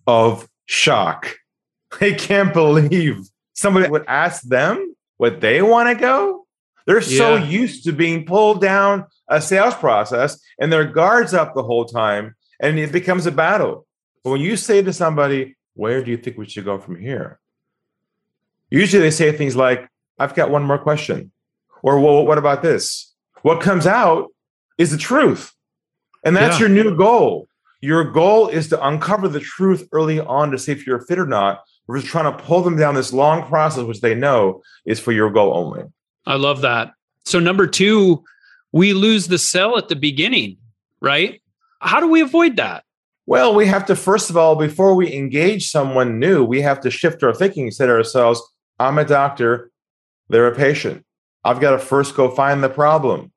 of 0.07 0.47
shock. 0.65 1.35
They 1.99 2.13
can't 2.13 2.53
believe 2.53 3.17
somebody 3.53 3.89
would 3.89 4.05
ask 4.07 4.41
them 4.43 4.95
what 5.17 5.41
they 5.41 5.61
want 5.61 5.89
to 5.89 5.95
go. 5.95 6.47
They're 6.87 7.01
so 7.01 7.35
used 7.35 7.83
to 7.83 7.91
being 7.91 8.25
pulled 8.25 8.61
down 8.61 9.05
a 9.27 9.39
sales 9.41 9.75
process 9.75 10.39
and 10.59 10.71
their 10.71 10.85
guards 10.85 11.33
up 11.33 11.53
the 11.53 11.61
whole 11.61 11.85
time, 11.85 12.35
and 12.59 12.79
it 12.79 12.91
becomes 12.93 13.25
a 13.25 13.31
battle. 13.31 13.85
But 14.23 14.31
when 14.31 14.41
you 14.41 14.55
say 14.55 14.81
to 14.81 14.93
somebody, 14.93 15.57
Where 15.73 16.01
do 16.01 16.09
you 16.09 16.17
think 16.17 16.37
we 16.37 16.47
should 16.47 16.65
go 16.71 16.79
from 16.79 16.95
here? 16.95 17.39
Usually 18.69 19.03
they 19.03 19.11
say 19.11 19.33
things 19.33 19.57
like, 19.57 19.89
I've 20.17 20.35
got 20.35 20.49
one 20.49 20.63
more 20.63 20.79
question. 20.79 21.33
Or, 21.83 21.99
well, 21.99 22.25
what 22.25 22.39
about 22.39 22.63
this? 22.63 23.13
What 23.43 23.61
comes 23.61 23.85
out 23.85 24.29
is 24.79 24.91
the 24.91 24.97
truth. 24.97 25.53
And 26.25 26.35
that's 26.35 26.59
yeah. 26.59 26.67
your 26.67 26.69
new 26.69 26.95
goal. 26.95 27.47
Your 27.81 28.05
goal 28.05 28.47
is 28.47 28.69
to 28.69 28.87
uncover 28.87 29.27
the 29.27 29.41
truth 29.41 29.87
early 29.91 30.19
on 30.19 30.51
to 30.51 30.57
see 30.57 30.71
if 30.71 30.87
you're 30.87 31.01
fit 31.01 31.19
or 31.19 31.27
not, 31.27 31.61
versus 31.87 32.09
trying 32.09 32.31
to 32.31 32.43
pull 32.43 32.61
them 32.61 32.77
down 32.77 32.95
this 32.95 33.11
long 33.11 33.45
process, 33.45 33.83
which 33.83 33.99
they 33.99 34.15
know 34.15 34.61
is 34.85 34.99
for 34.99 35.11
your 35.11 35.29
goal 35.29 35.53
only. 35.53 35.83
I 36.25 36.35
love 36.35 36.61
that. 36.61 36.93
So, 37.25 37.39
number 37.39 37.67
two, 37.67 38.23
we 38.71 38.93
lose 38.93 39.27
the 39.27 39.37
sell 39.37 39.77
at 39.77 39.89
the 39.89 39.95
beginning, 39.95 40.57
right? 41.01 41.41
How 41.81 41.99
do 41.99 42.07
we 42.07 42.21
avoid 42.21 42.55
that? 42.55 42.85
Well, 43.25 43.53
we 43.53 43.65
have 43.67 43.85
to, 43.87 43.95
first 43.95 44.29
of 44.29 44.37
all, 44.37 44.55
before 44.55 44.95
we 44.95 45.13
engage 45.13 45.69
someone 45.69 46.19
new, 46.19 46.43
we 46.43 46.61
have 46.61 46.79
to 46.81 46.91
shift 46.91 47.23
our 47.23 47.33
thinking, 47.33 47.71
say 47.71 47.85
to 47.85 47.91
ourselves, 47.91 48.41
I'm 48.79 48.97
a 48.97 49.05
doctor, 49.05 49.71
they're 50.29 50.47
a 50.47 50.55
patient. 50.55 51.05
I've 51.43 51.59
got 51.59 51.71
to 51.71 51.79
first 51.79 52.15
go 52.15 52.29
find 52.29 52.63
the 52.63 52.69
problem, 52.69 53.31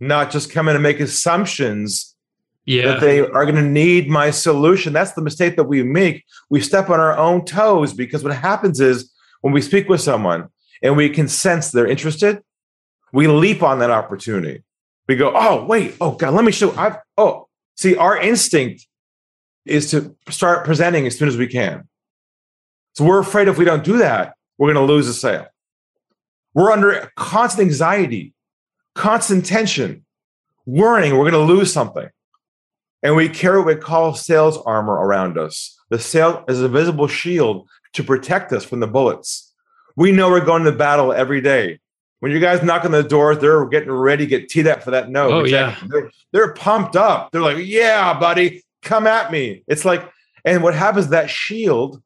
not 0.00 0.30
just 0.30 0.50
come 0.50 0.68
in 0.68 0.74
and 0.74 0.82
make 0.82 1.00
assumptions 1.00 2.16
yeah. 2.64 2.86
that 2.86 3.00
they 3.00 3.20
are 3.20 3.44
going 3.44 3.56
to 3.56 3.62
need 3.62 4.08
my 4.08 4.30
solution. 4.30 4.92
That's 4.92 5.12
the 5.12 5.22
mistake 5.22 5.56
that 5.56 5.64
we 5.64 5.82
make. 5.82 6.24
We 6.48 6.60
step 6.60 6.90
on 6.90 7.00
our 7.00 7.16
own 7.16 7.44
toes 7.44 7.92
because 7.92 8.24
what 8.24 8.34
happens 8.34 8.80
is 8.80 9.12
when 9.40 9.52
we 9.52 9.62
speak 9.62 9.88
with 9.88 10.00
someone 10.00 10.48
and 10.82 10.96
we 10.96 11.08
can 11.08 11.28
sense 11.28 11.70
they're 11.70 11.86
interested, 11.86 12.42
we 13.12 13.26
leap 13.26 13.62
on 13.62 13.78
that 13.80 13.90
opportunity. 13.90 14.62
We 15.08 15.16
go, 15.16 15.32
oh, 15.34 15.64
wait, 15.64 15.96
oh, 16.00 16.12
God, 16.12 16.34
let 16.34 16.44
me 16.44 16.52
show. 16.52 16.72
I've, 16.76 16.96
oh, 17.16 17.48
see, 17.76 17.96
our 17.96 18.16
instinct 18.16 18.86
is 19.66 19.90
to 19.90 20.16
start 20.28 20.64
presenting 20.64 21.06
as 21.06 21.18
soon 21.18 21.28
as 21.28 21.36
we 21.36 21.46
can. 21.46 21.88
So 22.94 23.04
we're 23.04 23.20
afraid 23.20 23.48
if 23.48 23.58
we 23.58 23.64
don't 23.64 23.84
do 23.84 23.98
that, 23.98 24.34
we're 24.58 24.72
going 24.72 24.86
to 24.86 24.92
lose 24.92 25.08
a 25.08 25.14
sale. 25.14 25.46
We're 26.54 26.70
under 26.70 27.10
constant 27.16 27.66
anxiety, 27.66 28.34
constant 28.94 29.46
tension, 29.46 30.04
worrying 30.66 31.16
we're 31.16 31.30
going 31.30 31.46
to 31.46 31.52
lose 31.52 31.72
something. 31.72 32.08
And 33.02 33.16
we 33.16 33.28
carry 33.28 33.58
what 33.58 33.66
we 33.66 33.76
call 33.76 34.14
sales 34.14 34.58
armor 34.58 34.94
around 34.94 35.38
us. 35.38 35.78
The 35.88 35.98
sale 35.98 36.44
is 36.48 36.60
a 36.60 36.68
visible 36.68 37.08
shield 37.08 37.68
to 37.94 38.04
protect 38.04 38.52
us 38.52 38.64
from 38.64 38.80
the 38.80 38.86
bullets. 38.86 39.52
We 39.96 40.12
know 40.12 40.28
we're 40.28 40.44
going 40.44 40.64
to 40.64 40.72
battle 40.72 41.12
every 41.12 41.40
day. 41.40 41.78
When 42.20 42.32
you 42.32 42.40
guys 42.40 42.62
knock 42.62 42.84
on 42.84 42.90
the 42.90 43.02
door, 43.02 43.34
they're 43.34 43.64
getting 43.66 43.90
ready 43.90 44.26
to 44.26 44.28
get 44.28 44.48
teed 44.50 44.66
up 44.66 44.82
for 44.82 44.90
that 44.90 45.08
no. 45.08 45.30
Oh, 45.30 45.44
yeah. 45.44 45.76
They're, 45.88 46.10
they're 46.32 46.54
pumped 46.54 46.94
up. 46.94 47.32
They're 47.32 47.40
like, 47.40 47.56
yeah, 47.58 48.18
buddy, 48.18 48.62
come 48.82 49.06
at 49.06 49.32
me. 49.32 49.64
It's 49.66 49.86
like, 49.86 50.06
and 50.44 50.62
what 50.62 50.74
happens, 50.74 51.08
that 51.08 51.30
shield 51.30 52.02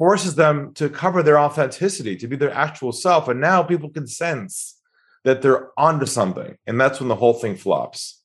forces 0.00 0.34
them 0.34 0.72
to 0.72 0.88
cover 0.88 1.22
their 1.22 1.38
authenticity, 1.38 2.16
to 2.16 2.26
be 2.26 2.34
their 2.34 2.52
actual 2.54 2.90
self. 2.90 3.28
And 3.28 3.38
now 3.38 3.62
people 3.62 3.90
can 3.90 4.06
sense 4.06 4.80
that 5.24 5.42
they're 5.42 5.68
onto 5.78 6.06
something. 6.06 6.56
And 6.66 6.80
that's 6.80 7.00
when 7.00 7.10
the 7.10 7.14
whole 7.14 7.34
thing 7.34 7.54
flops. 7.54 8.22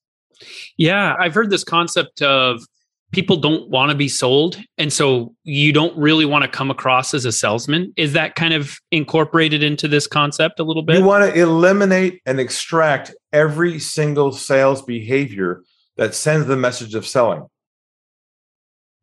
Yeah, 0.77 1.17
I've 1.19 1.33
heard 1.33 1.49
this 1.49 1.65
concept 1.65 2.21
of 2.21 2.61
people 3.11 3.35
don't 3.35 3.69
want 3.69 3.91
to 3.91 3.97
be 3.97 4.07
sold. 4.07 4.57
And 4.77 4.93
so 4.93 5.35
you 5.43 5.73
don't 5.73 5.97
really 5.97 6.23
want 6.23 6.43
to 6.43 6.47
come 6.47 6.71
across 6.71 7.13
as 7.13 7.25
a 7.25 7.33
salesman. 7.33 7.91
Is 7.97 8.13
that 8.13 8.35
kind 8.35 8.53
of 8.53 8.79
incorporated 8.91 9.61
into 9.61 9.89
this 9.89 10.07
concept 10.07 10.61
a 10.61 10.63
little 10.63 10.81
bit? 10.81 10.99
You 10.99 11.03
want 11.03 11.25
to 11.25 11.37
eliminate 11.37 12.21
and 12.25 12.39
extract 12.39 13.13
every 13.33 13.79
single 13.79 14.31
sales 14.31 14.81
behavior 14.81 15.61
that 15.97 16.15
sends 16.15 16.47
the 16.47 16.55
message 16.55 16.95
of 16.95 17.05
selling. 17.05 17.45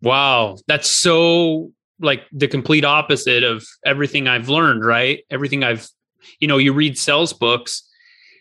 Wow, 0.00 0.56
that's 0.66 0.88
so 0.88 1.70
like 2.02 2.24
the 2.32 2.48
complete 2.48 2.84
opposite 2.84 3.44
of 3.44 3.64
everything 3.84 4.28
I've 4.28 4.48
learned, 4.48 4.84
right? 4.84 5.24
Everything 5.30 5.64
I've, 5.64 5.88
you 6.40 6.48
know, 6.48 6.58
you 6.58 6.72
read 6.72 6.98
sales 6.98 7.32
books 7.32 7.88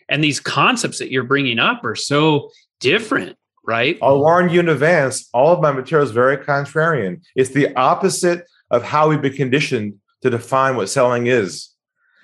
and 0.08 0.22
these 0.22 0.40
concepts 0.40 0.98
that 0.98 1.10
you're 1.10 1.24
bringing 1.24 1.58
up 1.58 1.84
are 1.84 1.94
so 1.94 2.50
different, 2.80 3.36
right? 3.64 3.98
I'll 4.02 4.20
warn 4.20 4.50
you 4.50 4.60
in 4.60 4.68
advance, 4.68 5.28
all 5.32 5.54
of 5.54 5.60
my 5.60 5.72
material 5.72 6.06
is 6.06 6.12
very 6.12 6.36
contrarian. 6.36 7.22
It's 7.34 7.50
the 7.50 7.74
opposite 7.76 8.44
of 8.70 8.82
how 8.82 9.08
we've 9.08 9.22
been 9.22 9.32
conditioned 9.32 9.94
to 10.22 10.30
define 10.30 10.76
what 10.76 10.88
selling 10.88 11.28
is. 11.28 11.70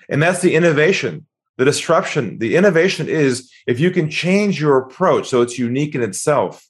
And 0.09 0.21
that's 0.21 0.41
the 0.41 0.55
innovation, 0.55 1.25
the 1.57 1.65
disruption. 1.65 2.39
The 2.39 2.55
innovation 2.55 3.07
is 3.07 3.51
if 3.67 3.79
you 3.79 3.91
can 3.91 4.09
change 4.09 4.59
your 4.59 4.77
approach 4.77 5.27
so 5.27 5.41
it's 5.41 5.59
unique 5.59 5.95
in 5.95 6.01
itself, 6.01 6.67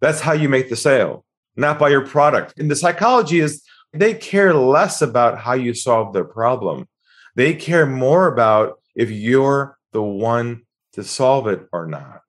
that's 0.00 0.20
how 0.20 0.32
you 0.32 0.48
make 0.48 0.68
the 0.68 0.76
sale 0.76 1.23
not 1.56 1.78
by 1.78 1.88
your 1.88 2.06
product. 2.06 2.58
And 2.58 2.70
the 2.70 2.76
psychology 2.76 3.40
is 3.40 3.62
they 3.92 4.14
care 4.14 4.54
less 4.54 5.02
about 5.02 5.38
how 5.38 5.54
you 5.54 5.74
solve 5.74 6.12
their 6.12 6.24
problem. 6.24 6.88
They 7.36 7.54
care 7.54 7.86
more 7.86 8.26
about 8.26 8.80
if 8.94 9.10
you're 9.10 9.78
the 9.92 10.02
one 10.02 10.62
to 10.92 11.04
solve 11.04 11.46
it 11.46 11.66
or 11.72 11.86
not. 11.86 12.20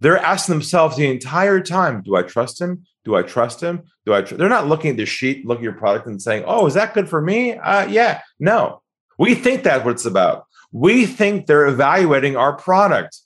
They're 0.00 0.18
asking 0.18 0.54
themselves 0.54 0.96
the 0.96 1.10
entire 1.10 1.60
time, 1.60 2.02
do 2.02 2.16
I 2.16 2.22
trust 2.22 2.60
him? 2.60 2.84
Do 3.04 3.16
I 3.16 3.22
trust 3.22 3.62
him? 3.62 3.84
Do 4.04 4.14
I 4.14 4.22
tr-? 4.22 4.34
They're 4.34 4.48
not 4.48 4.66
looking 4.66 4.90
at 4.90 4.96
the 4.96 5.06
sheet, 5.06 5.46
looking 5.46 5.62
at 5.62 5.70
your 5.70 5.78
product 5.78 6.06
and 6.06 6.20
saying, 6.20 6.44
"Oh, 6.46 6.66
is 6.66 6.74
that 6.74 6.94
good 6.94 7.08
for 7.08 7.20
me?" 7.20 7.52
Uh, 7.54 7.86
yeah. 7.86 8.22
No. 8.38 8.82
We 9.18 9.34
think 9.34 9.62
that's 9.62 9.84
what 9.84 9.92
it's 9.92 10.06
about. 10.06 10.46
We 10.72 11.06
think 11.06 11.46
they're 11.46 11.66
evaluating 11.66 12.36
our 12.36 12.54
product. 12.54 13.18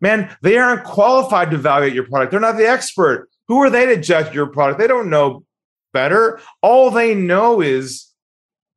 Man, 0.00 0.34
they 0.42 0.58
aren't 0.58 0.84
qualified 0.84 1.50
to 1.50 1.56
evaluate 1.56 1.94
your 1.94 2.06
product. 2.06 2.30
They're 2.30 2.40
not 2.40 2.56
the 2.56 2.68
expert. 2.68 3.28
Who 3.48 3.62
are 3.62 3.70
they 3.70 3.86
to 3.86 4.00
judge 4.00 4.34
your 4.34 4.46
product? 4.46 4.80
They 4.80 4.86
don't 4.86 5.10
know 5.10 5.44
better. 5.92 6.40
All 6.62 6.90
they 6.90 7.14
know 7.14 7.60
is 7.60 8.10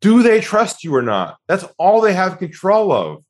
do 0.02 0.24
they 0.24 0.40
trust 0.40 0.84
you 0.84 0.96
or 0.96 1.02
not? 1.02 1.38
That's 1.48 1.66
all 1.78 2.02
they 2.02 2.14
have 2.14 2.38
control 2.38 2.92
of. 2.92 3.24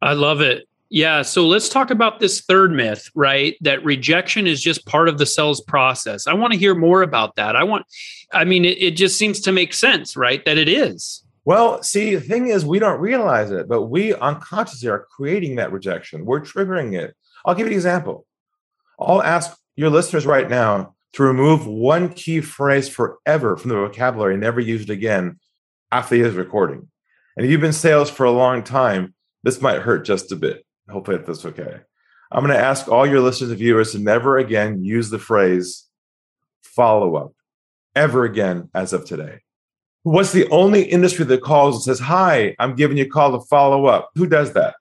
I 0.00 0.12
love 0.14 0.40
it. 0.40 0.68
Yeah. 0.90 1.22
So 1.22 1.46
let's 1.46 1.70
talk 1.70 1.90
about 1.90 2.20
this 2.20 2.42
third 2.42 2.70
myth, 2.70 3.10
right? 3.14 3.56
That 3.62 3.82
rejection 3.82 4.46
is 4.46 4.60
just 4.60 4.84
part 4.84 5.08
of 5.08 5.16
the 5.16 5.24
sales 5.24 5.62
process. 5.62 6.26
I 6.26 6.34
want 6.34 6.52
to 6.52 6.58
hear 6.58 6.74
more 6.74 7.00
about 7.00 7.36
that. 7.36 7.56
I 7.56 7.64
want, 7.64 7.86
I 8.32 8.44
mean, 8.44 8.66
it, 8.66 8.76
it 8.78 8.90
just 8.90 9.18
seems 9.18 9.40
to 9.40 9.52
make 9.52 9.72
sense, 9.72 10.16
right? 10.18 10.44
That 10.44 10.58
it 10.58 10.68
is. 10.68 11.24
Well, 11.46 11.82
see, 11.82 12.14
the 12.14 12.20
thing 12.20 12.48
is, 12.48 12.66
we 12.66 12.78
don't 12.78 13.00
realize 13.00 13.50
it, 13.50 13.68
but 13.68 13.84
we 13.84 14.14
unconsciously 14.14 14.90
are 14.90 15.06
creating 15.10 15.56
that 15.56 15.72
rejection. 15.72 16.26
We're 16.26 16.42
triggering 16.42 16.96
it. 16.96 17.16
I'll 17.44 17.54
give 17.54 17.66
you 17.66 17.72
an 17.72 17.76
example. 17.76 18.26
I'll 19.00 19.22
ask 19.22 19.58
your 19.76 19.90
listeners 19.90 20.26
right 20.26 20.48
now 20.48 20.94
to 21.14 21.22
remove 21.22 21.66
one 21.66 22.08
key 22.08 22.40
phrase 22.40 22.88
forever 22.88 23.56
from 23.56 23.68
the 23.70 23.76
vocabulary 23.76 24.34
and 24.34 24.42
never 24.42 24.60
use 24.60 24.82
it 24.82 24.90
again 24.90 25.38
after 25.90 26.16
the 26.16 26.36
recording. 26.36 26.88
And 27.36 27.44
if 27.44 27.50
you've 27.50 27.60
been 27.60 27.72
sales 27.72 28.10
for 28.10 28.24
a 28.24 28.30
long 28.30 28.62
time, 28.62 29.14
this 29.42 29.60
might 29.60 29.82
hurt 29.82 30.04
just 30.04 30.32
a 30.32 30.36
bit. 30.36 30.64
Hopefully 30.88 31.18
that's 31.18 31.44
okay. 31.44 31.80
I'm 32.30 32.44
going 32.44 32.56
to 32.56 32.64
ask 32.64 32.88
all 32.88 33.06
your 33.06 33.20
listeners 33.20 33.50
and 33.50 33.58
viewers 33.58 33.92
to 33.92 33.98
never 33.98 34.38
again 34.38 34.82
use 34.82 35.10
the 35.10 35.18
phrase 35.18 35.86
follow 36.62 37.16
up 37.16 37.32
ever 37.94 38.24
again 38.24 38.70
as 38.74 38.92
of 38.92 39.04
today. 39.04 39.40
What's 40.02 40.32
the 40.32 40.48
only 40.50 40.82
industry 40.82 41.24
that 41.26 41.42
calls 41.42 41.76
and 41.76 41.84
says, 41.84 42.00
Hi, 42.00 42.56
I'm 42.58 42.74
giving 42.74 42.96
you 42.96 43.04
a 43.04 43.08
call 43.08 43.38
to 43.38 43.46
follow 43.46 43.86
up? 43.86 44.10
Who 44.14 44.26
does 44.26 44.54
that? 44.54 44.74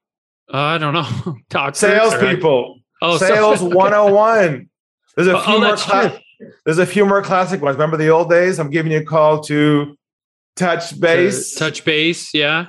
Uh, 0.51 0.57
I 0.57 0.77
don't 0.77 0.93
know. 0.93 1.37
Talk 1.49 1.75
Salespeople. 1.75 2.79
Oh, 3.01 3.17
Sales 3.17 3.59
so, 3.59 3.65
101. 3.67 4.69
There's 5.15 5.27
a 5.27 5.41
few 5.41 5.55
oh, 5.55 5.59
more 5.59 5.75
cla- 5.75 6.19
There's 6.65 6.79
a 6.79 6.85
few 6.85 7.05
more 7.05 7.21
classic 7.21 7.61
ones. 7.61 7.75
Remember 7.75 7.97
the 7.97 8.09
old 8.09 8.29
days? 8.29 8.59
I'm 8.59 8.69
giving 8.69 8.91
you 8.91 8.99
a 8.99 9.03
call 9.05 9.41
to 9.43 9.97
touch 10.55 10.99
base. 10.99 11.53
To 11.53 11.59
touch 11.59 11.85
base, 11.85 12.33
yeah 12.33 12.67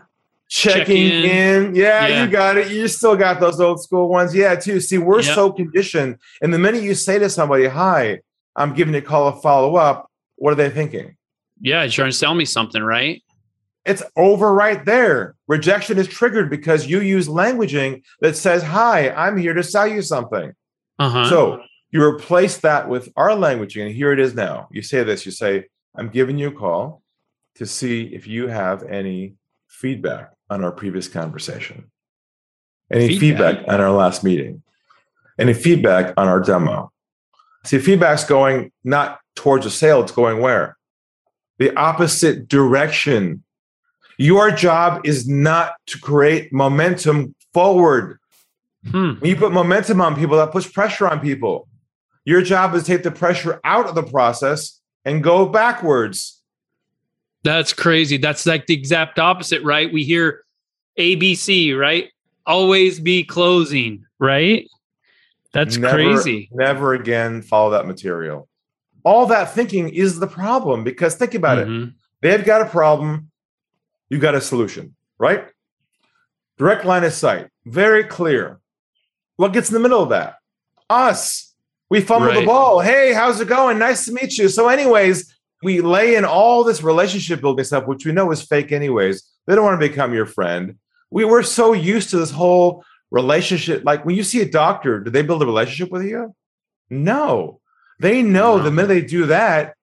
checking 0.53 1.07
in. 1.07 1.25
in. 1.25 1.75
Yeah, 1.75 2.07
yeah, 2.07 2.25
you 2.25 2.31
got 2.31 2.59
it. 2.59 2.71
You 2.71 2.87
still 2.87 3.17
got 3.17 3.41
those 3.41 3.59
old 3.59 3.83
school 3.83 4.09
ones. 4.09 4.35
Yeah, 4.35 4.55
too. 4.55 4.81
See, 4.81 4.99
we're 4.99 5.23
yep. 5.23 5.35
so 5.35 5.51
conditioned. 5.51 6.19
And 6.43 6.53
the 6.53 6.59
minute 6.59 6.83
you 6.83 6.95
say 6.95 7.19
to 7.19 7.31
somebody, 7.31 7.67
Hi, 7.67 8.21
I'm 8.55 8.75
giving 8.75 8.93
you 8.93 9.01
a 9.01 9.03
call 9.03 9.33
to 9.33 9.41
follow 9.41 9.77
up, 9.77 10.11
what 10.37 10.53
are 10.53 10.57
they 10.57 10.69
thinking? 10.69 11.17
Yeah, 11.61 11.83
you're 11.83 11.91
trying 11.91 12.11
to 12.11 12.17
sell 12.17 12.35
me 12.35 12.45
something, 12.45 12.83
right? 12.83 13.23
It's 13.87 14.03
over 14.17 14.53
right 14.53 14.85
there. 14.85 15.35
Rejection 15.49 15.99
is 15.99 16.07
triggered 16.07 16.51
because 16.51 16.87
you 16.87 17.01
use 17.01 17.29
languaging 17.29 18.03
that 18.21 18.37
says, 18.37 18.63
Hi, 18.63 19.11
I'm 19.11 19.39
here 19.39 19.55
to 19.55 19.63
sell 19.63 19.87
you 19.87 20.03
something. 20.03 20.53
Uh-huh. 20.99 21.29
So 21.31 21.63
you 21.93 22.03
replace 22.03 22.59
that 22.59 22.89
with 22.89 23.11
our 23.17 23.35
language, 23.35 23.77
and 23.77 23.95
here 23.95 24.13
it 24.13 24.19
is 24.19 24.35
now. 24.35 24.69
You 24.73 24.83
say 24.83 25.05
this, 25.05 25.25
you 25.25 25.33
say, 25.33 25.67
I'm 25.95 26.09
giving 26.09 26.39
you 26.39 26.49
a 26.49 26.53
call 26.53 27.03
to 27.57 27.67
see 27.67 28.05
if 28.15 28.27
you 28.27 28.49
have 28.49 28.83
any 28.83 29.35
feedback 29.69 30.33
on 30.51 30.65
our 30.65 30.73
previous 30.73 31.09
conversation? 31.09 31.91
Any 32.91 33.19
feedback, 33.19 33.57
feedback 33.59 33.73
on 33.73 33.81
our 33.81 33.91
last 33.91 34.25
meeting? 34.25 34.63
Any 35.39 35.55
feedback 35.55 36.15
on 36.17 36.29
our 36.29 36.41
demo? 36.41 36.93
See, 37.65 37.79
feedback's 37.79 38.25
going 38.25 38.73
not 38.85 39.19
towards 39.35 39.67
a 39.67 39.71
sale, 39.71 40.03
it's 40.03 40.13
going 40.13 40.41
where? 40.41 40.77
The 41.59 41.75
opposite 41.77 42.49
direction. 42.49 43.45
Your 44.19 44.51
job 44.51 45.03
is 45.05 45.29
not 45.29 45.75
to 45.87 45.99
create 45.99 46.53
momentum 46.53 47.35
forward. 47.55 48.19
Hmm. 48.91 49.13
When 49.21 49.31
you 49.31 49.37
put 49.37 49.53
momentum 49.53 50.01
on 50.01 50.17
people, 50.17 50.37
that 50.37 50.53
puts 50.53 50.67
pressure 50.67 51.09
on 51.09 51.21
people. 51.21 51.69
Your 52.25 52.43
job 52.43 52.75
is 52.75 52.85
to 52.85 52.87
take 52.87 53.03
the 53.03 53.11
pressure 53.11 53.61
out 53.65 53.89
of 53.89 53.95
the 53.95 54.03
process 54.03 54.81
and 55.05 55.23
go 55.23 55.47
backwards. 55.47 56.41
That's 57.43 57.73
crazy. 57.73 58.17
That's 58.17 58.47
like 58.47 58.67
the 58.67 58.75
exact 58.75 59.19
opposite, 59.19 59.63
right? 59.63 59.93
We 59.93 60.05
hear 60.05 60.45
ABC, 60.99 61.77
right? 61.77 62.11
Always 62.47 63.01
be 63.01 63.25
closing, 63.25 64.05
right? 64.19 64.69
That's 65.53 65.77
never, 65.77 65.95
crazy. 65.95 66.49
Never 66.53 66.95
again 66.95 67.43
follow 67.43 67.71
that 67.71 67.87
material. 67.87 68.49
All 69.05 69.27
that 69.27 69.53
thinking 69.53 69.89
is 69.89 70.21
the 70.21 70.29
problem 70.29 70.85
because 70.85 71.17
think 71.17 71.35
about 71.35 71.59
mm-hmm. 71.59 71.89
it. 71.89 71.95
They've 72.21 72.45
got 72.45 72.63
a 72.63 72.67
problem, 72.67 73.33
You've 74.13 74.21
got 74.21 74.35
a 74.35 74.43
solution, 74.43 74.95
right? 75.17 75.47
Direct 76.59 76.85
line 76.85 77.03
of 77.03 77.15
sight, 77.15 77.49
very 77.65 78.05
clear. 78.05 78.61
What 79.37 79.55
gets 79.55 79.71
in 79.71 79.73
the 79.73 79.81
middle 79.81 80.03
of 80.03 80.11
that? 80.11 80.35
Us. 80.91 81.52
We 81.93 82.01
fumble 82.01 82.29
right. 82.29 82.41
the 82.41 82.47
ball. 82.47 82.81
Hey, 82.81 83.13
how's 83.13 83.39
it 83.39 83.49
going? 83.49 83.79
Nice 83.79 84.07
to 84.07 84.13
meet 84.13 84.39
you. 84.39 84.49
So, 84.49 84.71
anyways, 84.71 85.31
we 85.63 85.83
lay 85.83 86.15
in 86.15 86.25
all 86.25 86.65
this 86.65 86.83
relationship 86.83 87.43
building 87.43 87.67
stuff, 87.67 87.87
which 87.87 88.07
we 88.07 88.13
know 88.13 88.33
is 88.33 88.41
fake, 88.41 88.73
anyways. 88.73 89.23
They 89.47 89.55
don't 89.55 89.67
want 89.67 89.79
to 89.79 89.89
become 89.91 90.15
your 90.15 90.25
friend. 90.25 90.79
We 91.11 91.27
were 91.27 91.43
so 91.43 91.75
used 91.75 92.09
to 92.09 92.17
this 92.17 92.31
whole 92.31 92.83
relationship. 93.11 93.85
Like 93.85 94.07
when 94.07 94.17
you 94.17 94.23
see 94.23 94.41
a 94.41 94.49
doctor, 94.49 95.01
do 95.01 95.11
they 95.11 95.21
build 95.21 95.43
a 95.43 95.45
relationship 95.45 95.93
with 95.93 96.07
you? 96.07 96.35
No. 96.89 97.61
They 98.01 98.23
know 98.23 98.57
no. 98.57 98.63
the 98.63 98.71
minute 98.71 98.89
they 98.89 99.03
do 99.03 99.27
that, 99.27 99.75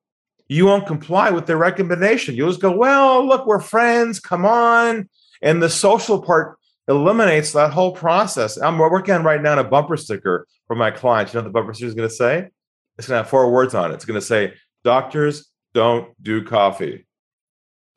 you 0.48 0.65
won't 0.65 0.88
comply 0.88 1.30
with 1.30 1.45
their 1.45 1.58
recommendation. 1.58 2.34
You'll 2.34 2.50
just 2.50 2.60
go, 2.60 2.76
well, 2.76 3.24
look, 3.24 3.45
we're 3.45 3.60
friends. 3.60 4.19
Come 4.19 4.48
on. 4.48 5.08
And 5.43 5.62
the 5.62 5.69
social 5.69 6.24
part 6.24 6.58
eliminates 6.89 7.54
that 7.54 7.71
whole 7.71 7.93
process. 7.93 8.58
I'm 8.58 8.78
working 8.78 9.13
on 9.13 9.23
right 9.23 9.41
now 9.41 9.54
on 9.54 9.60
a 9.60 9.63
bumper 9.63 9.95
sticker 9.95 10.47
for 10.67 10.75
my 10.75 10.91
clients. 10.91 11.34
You 11.34 11.38
know 11.38 11.43
what 11.43 11.49
the 11.49 11.54
bumper 11.54 11.73
sticker 11.73 11.88
is 11.88 11.93
going 11.93 12.10
to 12.10 12.15
say? 12.15 12.49
It's 12.97 13.08
going 13.08 13.19
to 13.19 13.23
have 13.23 13.30
four 13.30 13.49
words 13.52 13.75
on 13.75 13.91
it. 13.91 13.93
It's 13.93 14.06
going 14.06 14.19
to 14.19 14.25
say, 14.25 14.54
doctors 14.84 15.49
don't 15.73 16.12
do 16.21 16.43
coffee. 16.43 17.06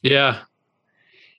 Yeah. 0.02 0.40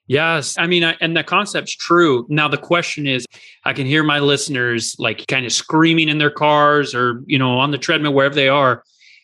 Yes. 0.08 0.58
I 0.58 0.68
mean, 0.68 0.84
I, 0.84 0.98
and 1.00 1.16
the 1.16 1.24
concept's 1.24 1.76
true. 1.76 2.26
Now, 2.28 2.48
the 2.48 2.58
question 2.58 3.08
is 3.08 3.26
I 3.63 3.72
can 3.72 3.86
hear 3.86 4.04
my 4.04 4.20
listeners 4.20 4.96
like 5.00 5.26
kind 5.28 5.46
of 5.46 5.54
screaming 5.54 6.10
in 6.10 6.18
their 6.18 6.32
cars 6.32 6.94
or, 6.94 7.24
you 7.26 7.39
know, 7.39 7.58
on 7.58 7.72
the 7.72 7.78
treadmill, 7.78 8.13
wherever 8.13 8.36
they 8.36 8.50
are. 8.50 8.84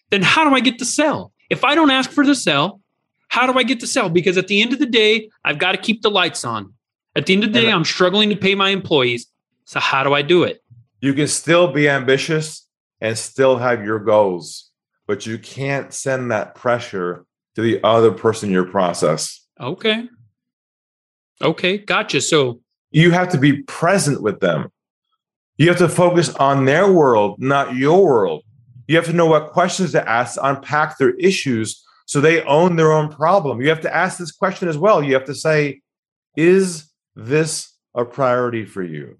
Then 0.10 0.22
how 0.22 0.48
do 0.48 0.56
I 0.56 0.62
get 0.62 0.80
the 0.80 0.86
sell? 0.86 1.34
If 1.50 1.64
I 1.64 1.76
don't 1.76 1.92
ask 1.92 2.10
for 2.12 2.26
the 2.26 2.36
sell, 2.36 2.80
how 3.28 3.52
do 3.52 3.58
I 3.60 3.64
get 3.64 3.80
the 3.80 3.88
sell? 3.88 4.10
Because 4.10 4.38
at 4.38 4.48
the 4.48 4.62
end 4.62 4.72
of 4.72 4.80
the 4.80 4.86
day, 4.86 5.30
I've 5.44 5.58
got 5.58 5.74
to 5.74 5.78
keep 5.78 6.02
the 6.02 6.12
lights 6.12 6.46
on. 6.46 6.74
At 7.20 7.28
the 7.28 7.34
end 7.34 7.44
of 7.44 7.54
the 7.54 7.62
day, 7.62 7.72
I'm 7.72 7.86
struggling 7.86 8.30
to 8.30 8.36
pay 8.36 8.56
my 8.56 8.70
employees. 8.70 9.28
So, 9.66 9.80
how 9.80 10.04
do 10.04 10.14
I 10.14 10.22
do 10.22 10.44
it? 10.44 10.64
You 11.02 11.14
can 11.14 11.28
still 11.28 11.72
be 11.72 11.88
ambitious 11.88 12.68
and 13.00 13.18
still 13.18 13.58
have 13.58 13.84
your 13.84 14.00
goals 14.00 14.70
but 15.10 15.26
you 15.26 15.40
can't 15.40 15.92
send 15.92 16.30
that 16.30 16.54
pressure 16.54 17.26
to 17.56 17.64
the 17.64 17.84
other 17.84 18.12
person 18.12 18.50
in 18.50 18.54
your 18.54 18.66
process. 18.66 19.44
Okay. 19.60 20.08
Okay, 21.42 21.80
gotcha. 21.80 22.22
So 22.22 22.62
you 22.92 23.10
have 23.10 23.30
to 23.30 23.40
be 23.40 23.64
present 23.64 24.22
with 24.22 24.40
them. 24.40 24.70
You 25.58 25.68
have 25.70 25.80
to 25.80 25.90
focus 25.90 26.30
on 26.36 26.66
their 26.66 26.92
world, 26.92 27.38
not 27.40 27.76
your 27.76 28.06
world. 28.06 28.44
You 28.88 28.98
have 28.98 29.08
to 29.08 29.14
know 29.14 29.26
what 29.26 29.50
questions 29.50 29.94
to 29.94 30.08
ask, 30.08 30.36
to 30.36 30.48
unpack 30.48 31.00
their 31.00 31.16
issues 31.16 31.84
so 32.06 32.22
they 32.22 32.44
own 32.44 32.76
their 32.76 32.92
own 32.92 33.10
problem. 33.10 33.62
You 33.62 33.70
have 33.70 33.82
to 33.82 33.94
ask 33.94 34.20
this 34.20 34.32
question 34.32 34.68
as 34.68 34.78
well. 34.78 35.02
You 35.02 35.16
have 35.16 35.26
to 35.26 35.36
say, 35.36 35.82
is 36.36 36.88
this 37.26 37.74
a 37.96 38.06
priority 38.06 38.66
for 38.66 38.84
you 38.84 39.18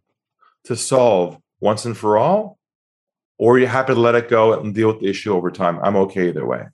to 0.66 0.76
solve 0.76 1.38
once 1.60 1.86
and 1.86 1.98
for 1.98 2.18
all? 2.18 2.60
or 3.40 3.58
you're 3.58 3.70
happy 3.70 3.94
to 3.94 4.00
let 4.00 4.14
it 4.14 4.30
go 4.30 4.60
and 4.60 4.76
deal 4.76 4.90
with 4.90 5.00
the 5.00 5.08
issue 5.08 5.34
over 5.34 5.50
time. 5.50 5.80
I'm 5.82 5.96
okay 5.96 6.28
either 6.28 6.46
way. 6.46 6.66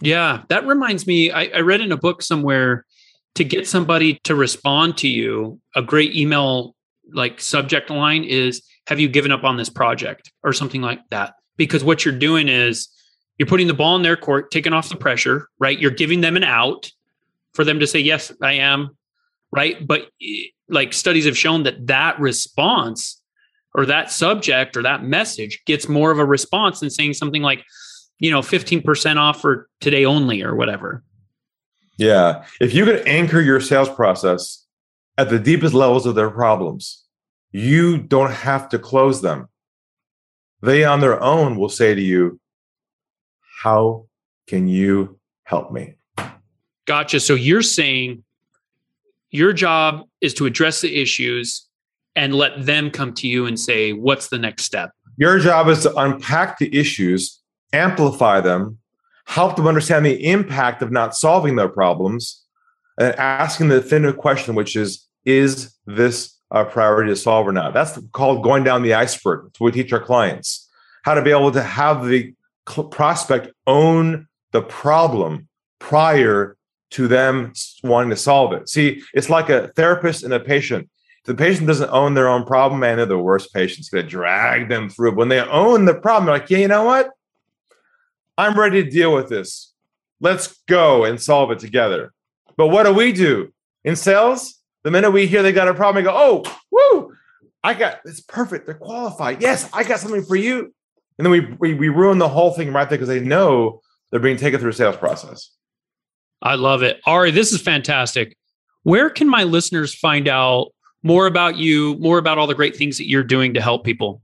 Yeah, 0.00 0.42
that 0.48 0.66
reminds 0.66 1.06
me. 1.06 1.32
I, 1.32 1.46
I 1.46 1.60
read 1.60 1.80
in 1.80 1.90
a 1.90 1.96
book 1.96 2.22
somewhere 2.22 2.84
to 3.34 3.42
get 3.42 3.66
somebody 3.66 4.20
to 4.24 4.34
respond 4.34 4.98
to 4.98 5.08
you, 5.08 5.60
a 5.74 5.82
great 5.82 6.14
email 6.14 6.76
like 7.12 7.40
subject 7.40 7.90
line 7.90 8.22
is 8.22 8.62
have 8.86 9.00
you 9.00 9.08
given 9.08 9.32
up 9.32 9.42
on 9.42 9.56
this 9.56 9.70
project 9.70 10.30
or 10.44 10.52
something 10.52 10.82
like 10.82 11.00
that 11.08 11.32
because 11.56 11.82
what 11.82 12.04
you're 12.04 12.14
doing 12.14 12.48
is 12.48 12.88
you're 13.38 13.48
putting 13.48 13.66
the 13.66 13.72
ball 13.72 13.96
in 13.96 14.02
their 14.02 14.16
court 14.16 14.50
taking 14.50 14.74
off 14.74 14.90
the 14.90 14.96
pressure 14.96 15.48
right 15.58 15.78
you're 15.78 15.90
giving 15.90 16.20
them 16.20 16.36
an 16.36 16.44
out 16.44 16.90
for 17.54 17.64
them 17.64 17.80
to 17.80 17.86
say 17.86 17.98
yes 17.98 18.30
i 18.42 18.52
am 18.52 18.94
right 19.52 19.86
but 19.86 20.08
eh, 20.22 20.44
like 20.68 20.92
studies 20.92 21.24
have 21.24 21.36
shown 21.36 21.62
that 21.62 21.86
that 21.86 22.18
response 22.20 23.20
or 23.74 23.86
that 23.86 24.10
subject 24.10 24.76
or 24.76 24.82
that 24.82 25.02
message 25.04 25.62
gets 25.64 25.88
more 25.88 26.10
of 26.10 26.18
a 26.18 26.24
response 26.24 26.80
than 26.80 26.90
saying 26.90 27.14
something 27.14 27.42
like, 27.42 27.64
you 28.18 28.30
know, 28.30 28.40
15% 28.40 29.16
off 29.16 29.40
for 29.40 29.68
today 29.80 30.04
only 30.04 30.42
or 30.42 30.54
whatever. 30.54 31.04
Yeah. 31.96 32.44
If 32.60 32.74
you 32.74 32.84
could 32.84 33.06
anchor 33.06 33.40
your 33.40 33.60
sales 33.60 33.88
process 33.88 34.66
at 35.16 35.30
the 35.30 35.38
deepest 35.38 35.74
levels 35.74 36.06
of 36.06 36.14
their 36.14 36.30
problems, 36.30 37.04
you 37.50 37.98
don't 37.98 38.32
have 38.32 38.68
to 38.70 38.78
close 38.78 39.22
them. 39.22 39.48
They 40.60 40.84
on 40.84 41.00
their 41.00 41.22
own 41.22 41.56
will 41.56 41.68
say 41.68 41.94
to 41.94 42.02
you, 42.02 42.40
How 43.62 44.06
can 44.48 44.66
you 44.66 45.18
help 45.44 45.70
me? 45.70 45.94
Gotcha. 46.86 47.20
So 47.20 47.34
you're 47.34 47.62
saying 47.62 48.24
your 49.30 49.52
job 49.52 50.02
is 50.20 50.34
to 50.34 50.46
address 50.46 50.80
the 50.80 51.00
issues 51.00 51.66
and 52.16 52.34
let 52.34 52.64
them 52.66 52.90
come 52.90 53.12
to 53.14 53.28
you 53.28 53.46
and 53.46 53.58
say, 53.58 53.92
what's 53.92 54.28
the 54.28 54.38
next 54.38 54.64
step? 54.64 54.90
Your 55.16 55.38
job 55.38 55.68
is 55.68 55.82
to 55.82 55.94
unpack 55.96 56.58
the 56.58 56.74
issues, 56.76 57.40
amplify 57.72 58.40
them, 58.40 58.78
help 59.26 59.56
them 59.56 59.66
understand 59.66 60.06
the 60.06 60.24
impact 60.26 60.82
of 60.82 60.90
not 60.90 61.14
solving 61.14 61.56
their 61.56 61.68
problems, 61.68 62.44
and 62.98 63.14
asking 63.16 63.68
the 63.68 63.80
definitive 63.80 64.16
question, 64.18 64.54
which 64.54 64.74
is, 64.74 65.06
is 65.24 65.74
this 65.86 66.36
a 66.50 66.64
priority 66.64 67.10
to 67.10 67.16
solve 67.16 67.46
or 67.46 67.52
not? 67.52 67.74
That's 67.74 67.98
called 68.12 68.42
going 68.42 68.64
down 68.64 68.82
the 68.82 68.94
iceberg. 68.94 69.50
What 69.58 69.72
we 69.74 69.82
teach 69.82 69.92
our 69.92 70.00
clients 70.00 70.68
how 71.04 71.14
to 71.14 71.22
be 71.22 71.30
able 71.30 71.52
to 71.52 71.62
have 71.62 72.06
the 72.06 72.34
prospect 72.90 73.48
own 73.66 74.26
the 74.52 74.60
problem 74.60 75.48
prior 75.78 76.57
to 76.90 77.08
them 77.08 77.52
wanting 77.82 78.10
to 78.10 78.16
solve 78.16 78.52
it. 78.52 78.68
See, 78.68 79.02
it's 79.14 79.30
like 79.30 79.50
a 79.50 79.68
therapist 79.68 80.24
and 80.24 80.32
a 80.32 80.40
patient. 80.40 80.88
The 81.24 81.34
patient 81.34 81.66
doesn't 81.66 81.90
own 81.90 82.14
their 82.14 82.28
own 82.28 82.44
problem, 82.44 82.80
man, 82.80 82.96
they're 82.96 83.06
the 83.06 83.18
worst 83.18 83.52
patients. 83.52 83.90
To 83.90 84.02
drag 84.02 84.68
them 84.68 84.88
through. 84.88 85.14
When 85.14 85.28
they 85.28 85.40
own 85.40 85.84
the 85.84 85.94
problem, 85.94 86.26
they're 86.26 86.38
like, 86.38 86.50
yeah, 86.50 86.58
you 86.58 86.68
know 86.68 86.84
what? 86.84 87.10
I'm 88.38 88.58
ready 88.58 88.82
to 88.82 88.90
deal 88.90 89.12
with 89.12 89.28
this. 89.28 89.74
Let's 90.20 90.58
go 90.68 91.04
and 91.04 91.20
solve 91.20 91.50
it 91.50 91.58
together. 91.58 92.12
But 92.56 92.68
what 92.68 92.84
do 92.84 92.94
we 92.94 93.12
do 93.12 93.52
in 93.84 93.94
sales? 93.94 94.54
The 94.84 94.90
minute 94.90 95.10
we 95.10 95.26
hear 95.26 95.42
they 95.42 95.52
got 95.52 95.68
a 95.68 95.74
problem, 95.74 96.02
we 96.02 96.10
go, 96.10 96.16
oh, 96.16 96.58
woo, 96.70 97.14
I 97.62 97.74
got 97.74 98.00
it's 98.04 98.20
perfect. 98.20 98.66
They're 98.66 98.74
qualified. 98.74 99.42
Yes, 99.42 99.68
I 99.72 99.84
got 99.84 100.00
something 100.00 100.24
for 100.24 100.36
you. 100.36 100.72
And 101.18 101.26
then 101.26 101.30
we 101.30 101.40
we, 101.58 101.74
we 101.74 101.88
ruin 101.88 102.18
the 102.18 102.28
whole 102.28 102.52
thing 102.52 102.72
right 102.72 102.88
there 102.88 102.96
because 102.96 103.08
they 103.08 103.20
know 103.20 103.82
they're 104.10 104.20
being 104.20 104.36
taken 104.36 104.60
through 104.60 104.70
a 104.70 104.74
sales 104.74 104.96
process. 104.96 105.50
I 106.42 106.54
love 106.54 106.82
it. 106.82 107.00
Ari, 107.06 107.32
this 107.32 107.52
is 107.52 107.60
fantastic. 107.60 108.36
Where 108.82 109.10
can 109.10 109.28
my 109.28 109.44
listeners 109.44 109.94
find 109.94 110.28
out 110.28 110.72
more 111.02 111.26
about 111.26 111.56
you, 111.56 111.96
more 111.98 112.18
about 112.18 112.38
all 112.38 112.46
the 112.46 112.54
great 112.54 112.76
things 112.76 112.98
that 112.98 113.08
you're 113.08 113.24
doing 113.24 113.54
to 113.54 113.60
help 113.60 113.84
people? 113.84 114.22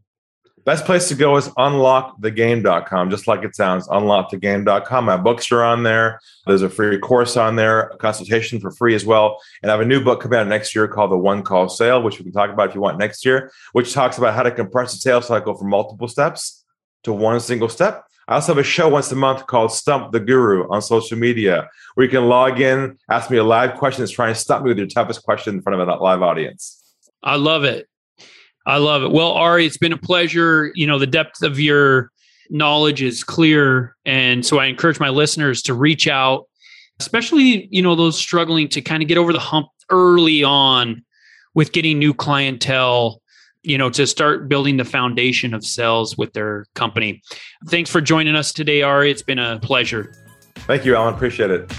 Best 0.64 0.86
place 0.86 1.08
to 1.08 1.14
go 1.14 1.36
is 1.36 1.48
unlockthegame.com, 1.50 3.10
just 3.10 3.26
like 3.26 3.44
it 3.44 3.54
sounds, 3.54 3.86
unlockthegame.com. 3.88 5.04
My 5.04 5.18
books 5.18 5.52
are 5.52 5.62
on 5.62 5.82
there. 5.82 6.18
There's 6.46 6.62
a 6.62 6.70
free 6.70 6.98
course 6.98 7.36
on 7.36 7.56
there, 7.56 7.88
a 7.88 7.98
consultation 7.98 8.60
for 8.60 8.70
free 8.70 8.94
as 8.94 9.04
well. 9.04 9.38
And 9.62 9.70
I 9.70 9.74
have 9.74 9.82
a 9.82 9.88
new 9.88 10.02
book 10.02 10.22
coming 10.22 10.38
out 10.38 10.46
next 10.46 10.74
year 10.74 10.88
called 10.88 11.10
The 11.10 11.18
One 11.18 11.42
Call 11.42 11.68
Sale, 11.68 12.02
which 12.02 12.18
we 12.18 12.24
can 12.24 12.32
talk 12.32 12.48
about 12.50 12.70
if 12.70 12.74
you 12.74 12.80
want 12.80 12.98
next 12.98 13.26
year, 13.26 13.52
which 13.72 13.92
talks 13.92 14.16
about 14.16 14.32
how 14.32 14.42
to 14.42 14.50
compress 14.50 14.92
the 14.92 14.98
sales 14.98 15.26
cycle 15.26 15.54
from 15.54 15.68
multiple 15.68 16.08
steps 16.08 16.64
to 17.02 17.12
one 17.12 17.40
single 17.40 17.68
step. 17.68 18.06
I 18.28 18.34
also 18.36 18.54
have 18.54 18.58
a 18.58 18.66
show 18.66 18.88
once 18.88 19.12
a 19.12 19.16
month 19.16 19.46
called 19.46 19.72
Stump 19.72 20.12
the 20.12 20.20
Guru 20.20 20.66
on 20.70 20.80
social 20.80 21.18
media, 21.18 21.68
where 21.94 22.04
you 22.04 22.10
can 22.10 22.28
log 22.28 22.60
in, 22.60 22.98
ask 23.10 23.30
me 23.30 23.36
a 23.36 23.44
live 23.44 23.74
question, 23.74 24.02
that's 24.02 24.12
trying 24.12 24.32
to 24.32 24.40
stump 24.40 24.64
me 24.64 24.70
with 24.70 24.78
your 24.78 24.86
toughest 24.86 25.22
question 25.22 25.56
in 25.56 25.62
front 25.62 25.80
of 25.80 25.88
a 25.88 25.92
live 25.96 26.22
audience. 26.22 26.82
I 27.22 27.36
love 27.36 27.64
it. 27.64 27.86
I 28.66 28.78
love 28.78 29.02
it. 29.02 29.10
Well, 29.10 29.32
Ari, 29.32 29.66
it's 29.66 29.76
been 29.76 29.92
a 29.92 29.98
pleasure. 29.98 30.72
You 30.74 30.86
know, 30.86 30.98
the 30.98 31.06
depth 31.06 31.42
of 31.42 31.60
your 31.60 32.10
knowledge 32.50 33.02
is 33.02 33.22
clear. 33.24 33.94
And 34.04 34.44
so 34.44 34.58
I 34.58 34.66
encourage 34.66 35.00
my 35.00 35.10
listeners 35.10 35.62
to 35.62 35.74
reach 35.74 36.08
out, 36.08 36.46
especially, 37.00 37.68
you 37.70 37.82
know, 37.82 37.94
those 37.94 38.18
struggling 38.18 38.68
to 38.68 38.80
kind 38.80 39.02
of 39.02 39.08
get 39.08 39.18
over 39.18 39.32
the 39.32 39.38
hump 39.38 39.68
early 39.90 40.42
on 40.42 41.04
with 41.54 41.72
getting 41.72 41.98
new 41.98 42.14
clientele 42.14 43.20
you 43.64 43.78
know, 43.78 43.90
to 43.90 44.06
start 44.06 44.48
building 44.48 44.76
the 44.76 44.84
foundation 44.84 45.54
of 45.54 45.64
sales 45.64 46.16
with 46.16 46.32
their 46.34 46.66
company. 46.74 47.22
Thanks 47.68 47.90
for 47.90 48.00
joining 48.00 48.36
us 48.36 48.52
today, 48.52 48.82
Ari. 48.82 49.10
It's 49.10 49.22
been 49.22 49.38
a 49.38 49.58
pleasure. 49.60 50.14
Thank 50.54 50.84
you, 50.84 50.94
Allan. 50.94 51.14
Appreciate 51.14 51.50
it. 51.50 51.72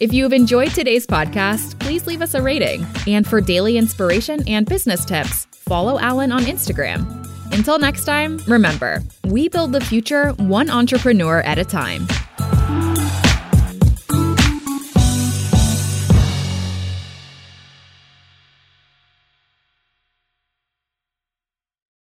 If 0.00 0.12
you 0.12 0.24
have 0.24 0.32
enjoyed 0.32 0.72
today's 0.72 1.06
podcast, 1.06 1.78
please 1.78 2.06
leave 2.08 2.22
us 2.22 2.34
a 2.34 2.42
rating. 2.42 2.84
And 3.06 3.24
for 3.26 3.40
daily 3.40 3.78
inspiration 3.78 4.42
and 4.48 4.66
business 4.66 5.04
tips, 5.04 5.44
follow 5.52 6.00
Allan 6.00 6.32
on 6.32 6.42
Instagram. 6.42 7.06
Until 7.52 7.78
next 7.78 8.04
time, 8.04 8.40
remember, 8.48 9.02
we 9.24 9.48
build 9.48 9.72
the 9.72 9.80
future 9.80 10.30
one 10.32 10.70
entrepreneur 10.70 11.42
at 11.42 11.58
a 11.58 11.64
time. 11.64 12.08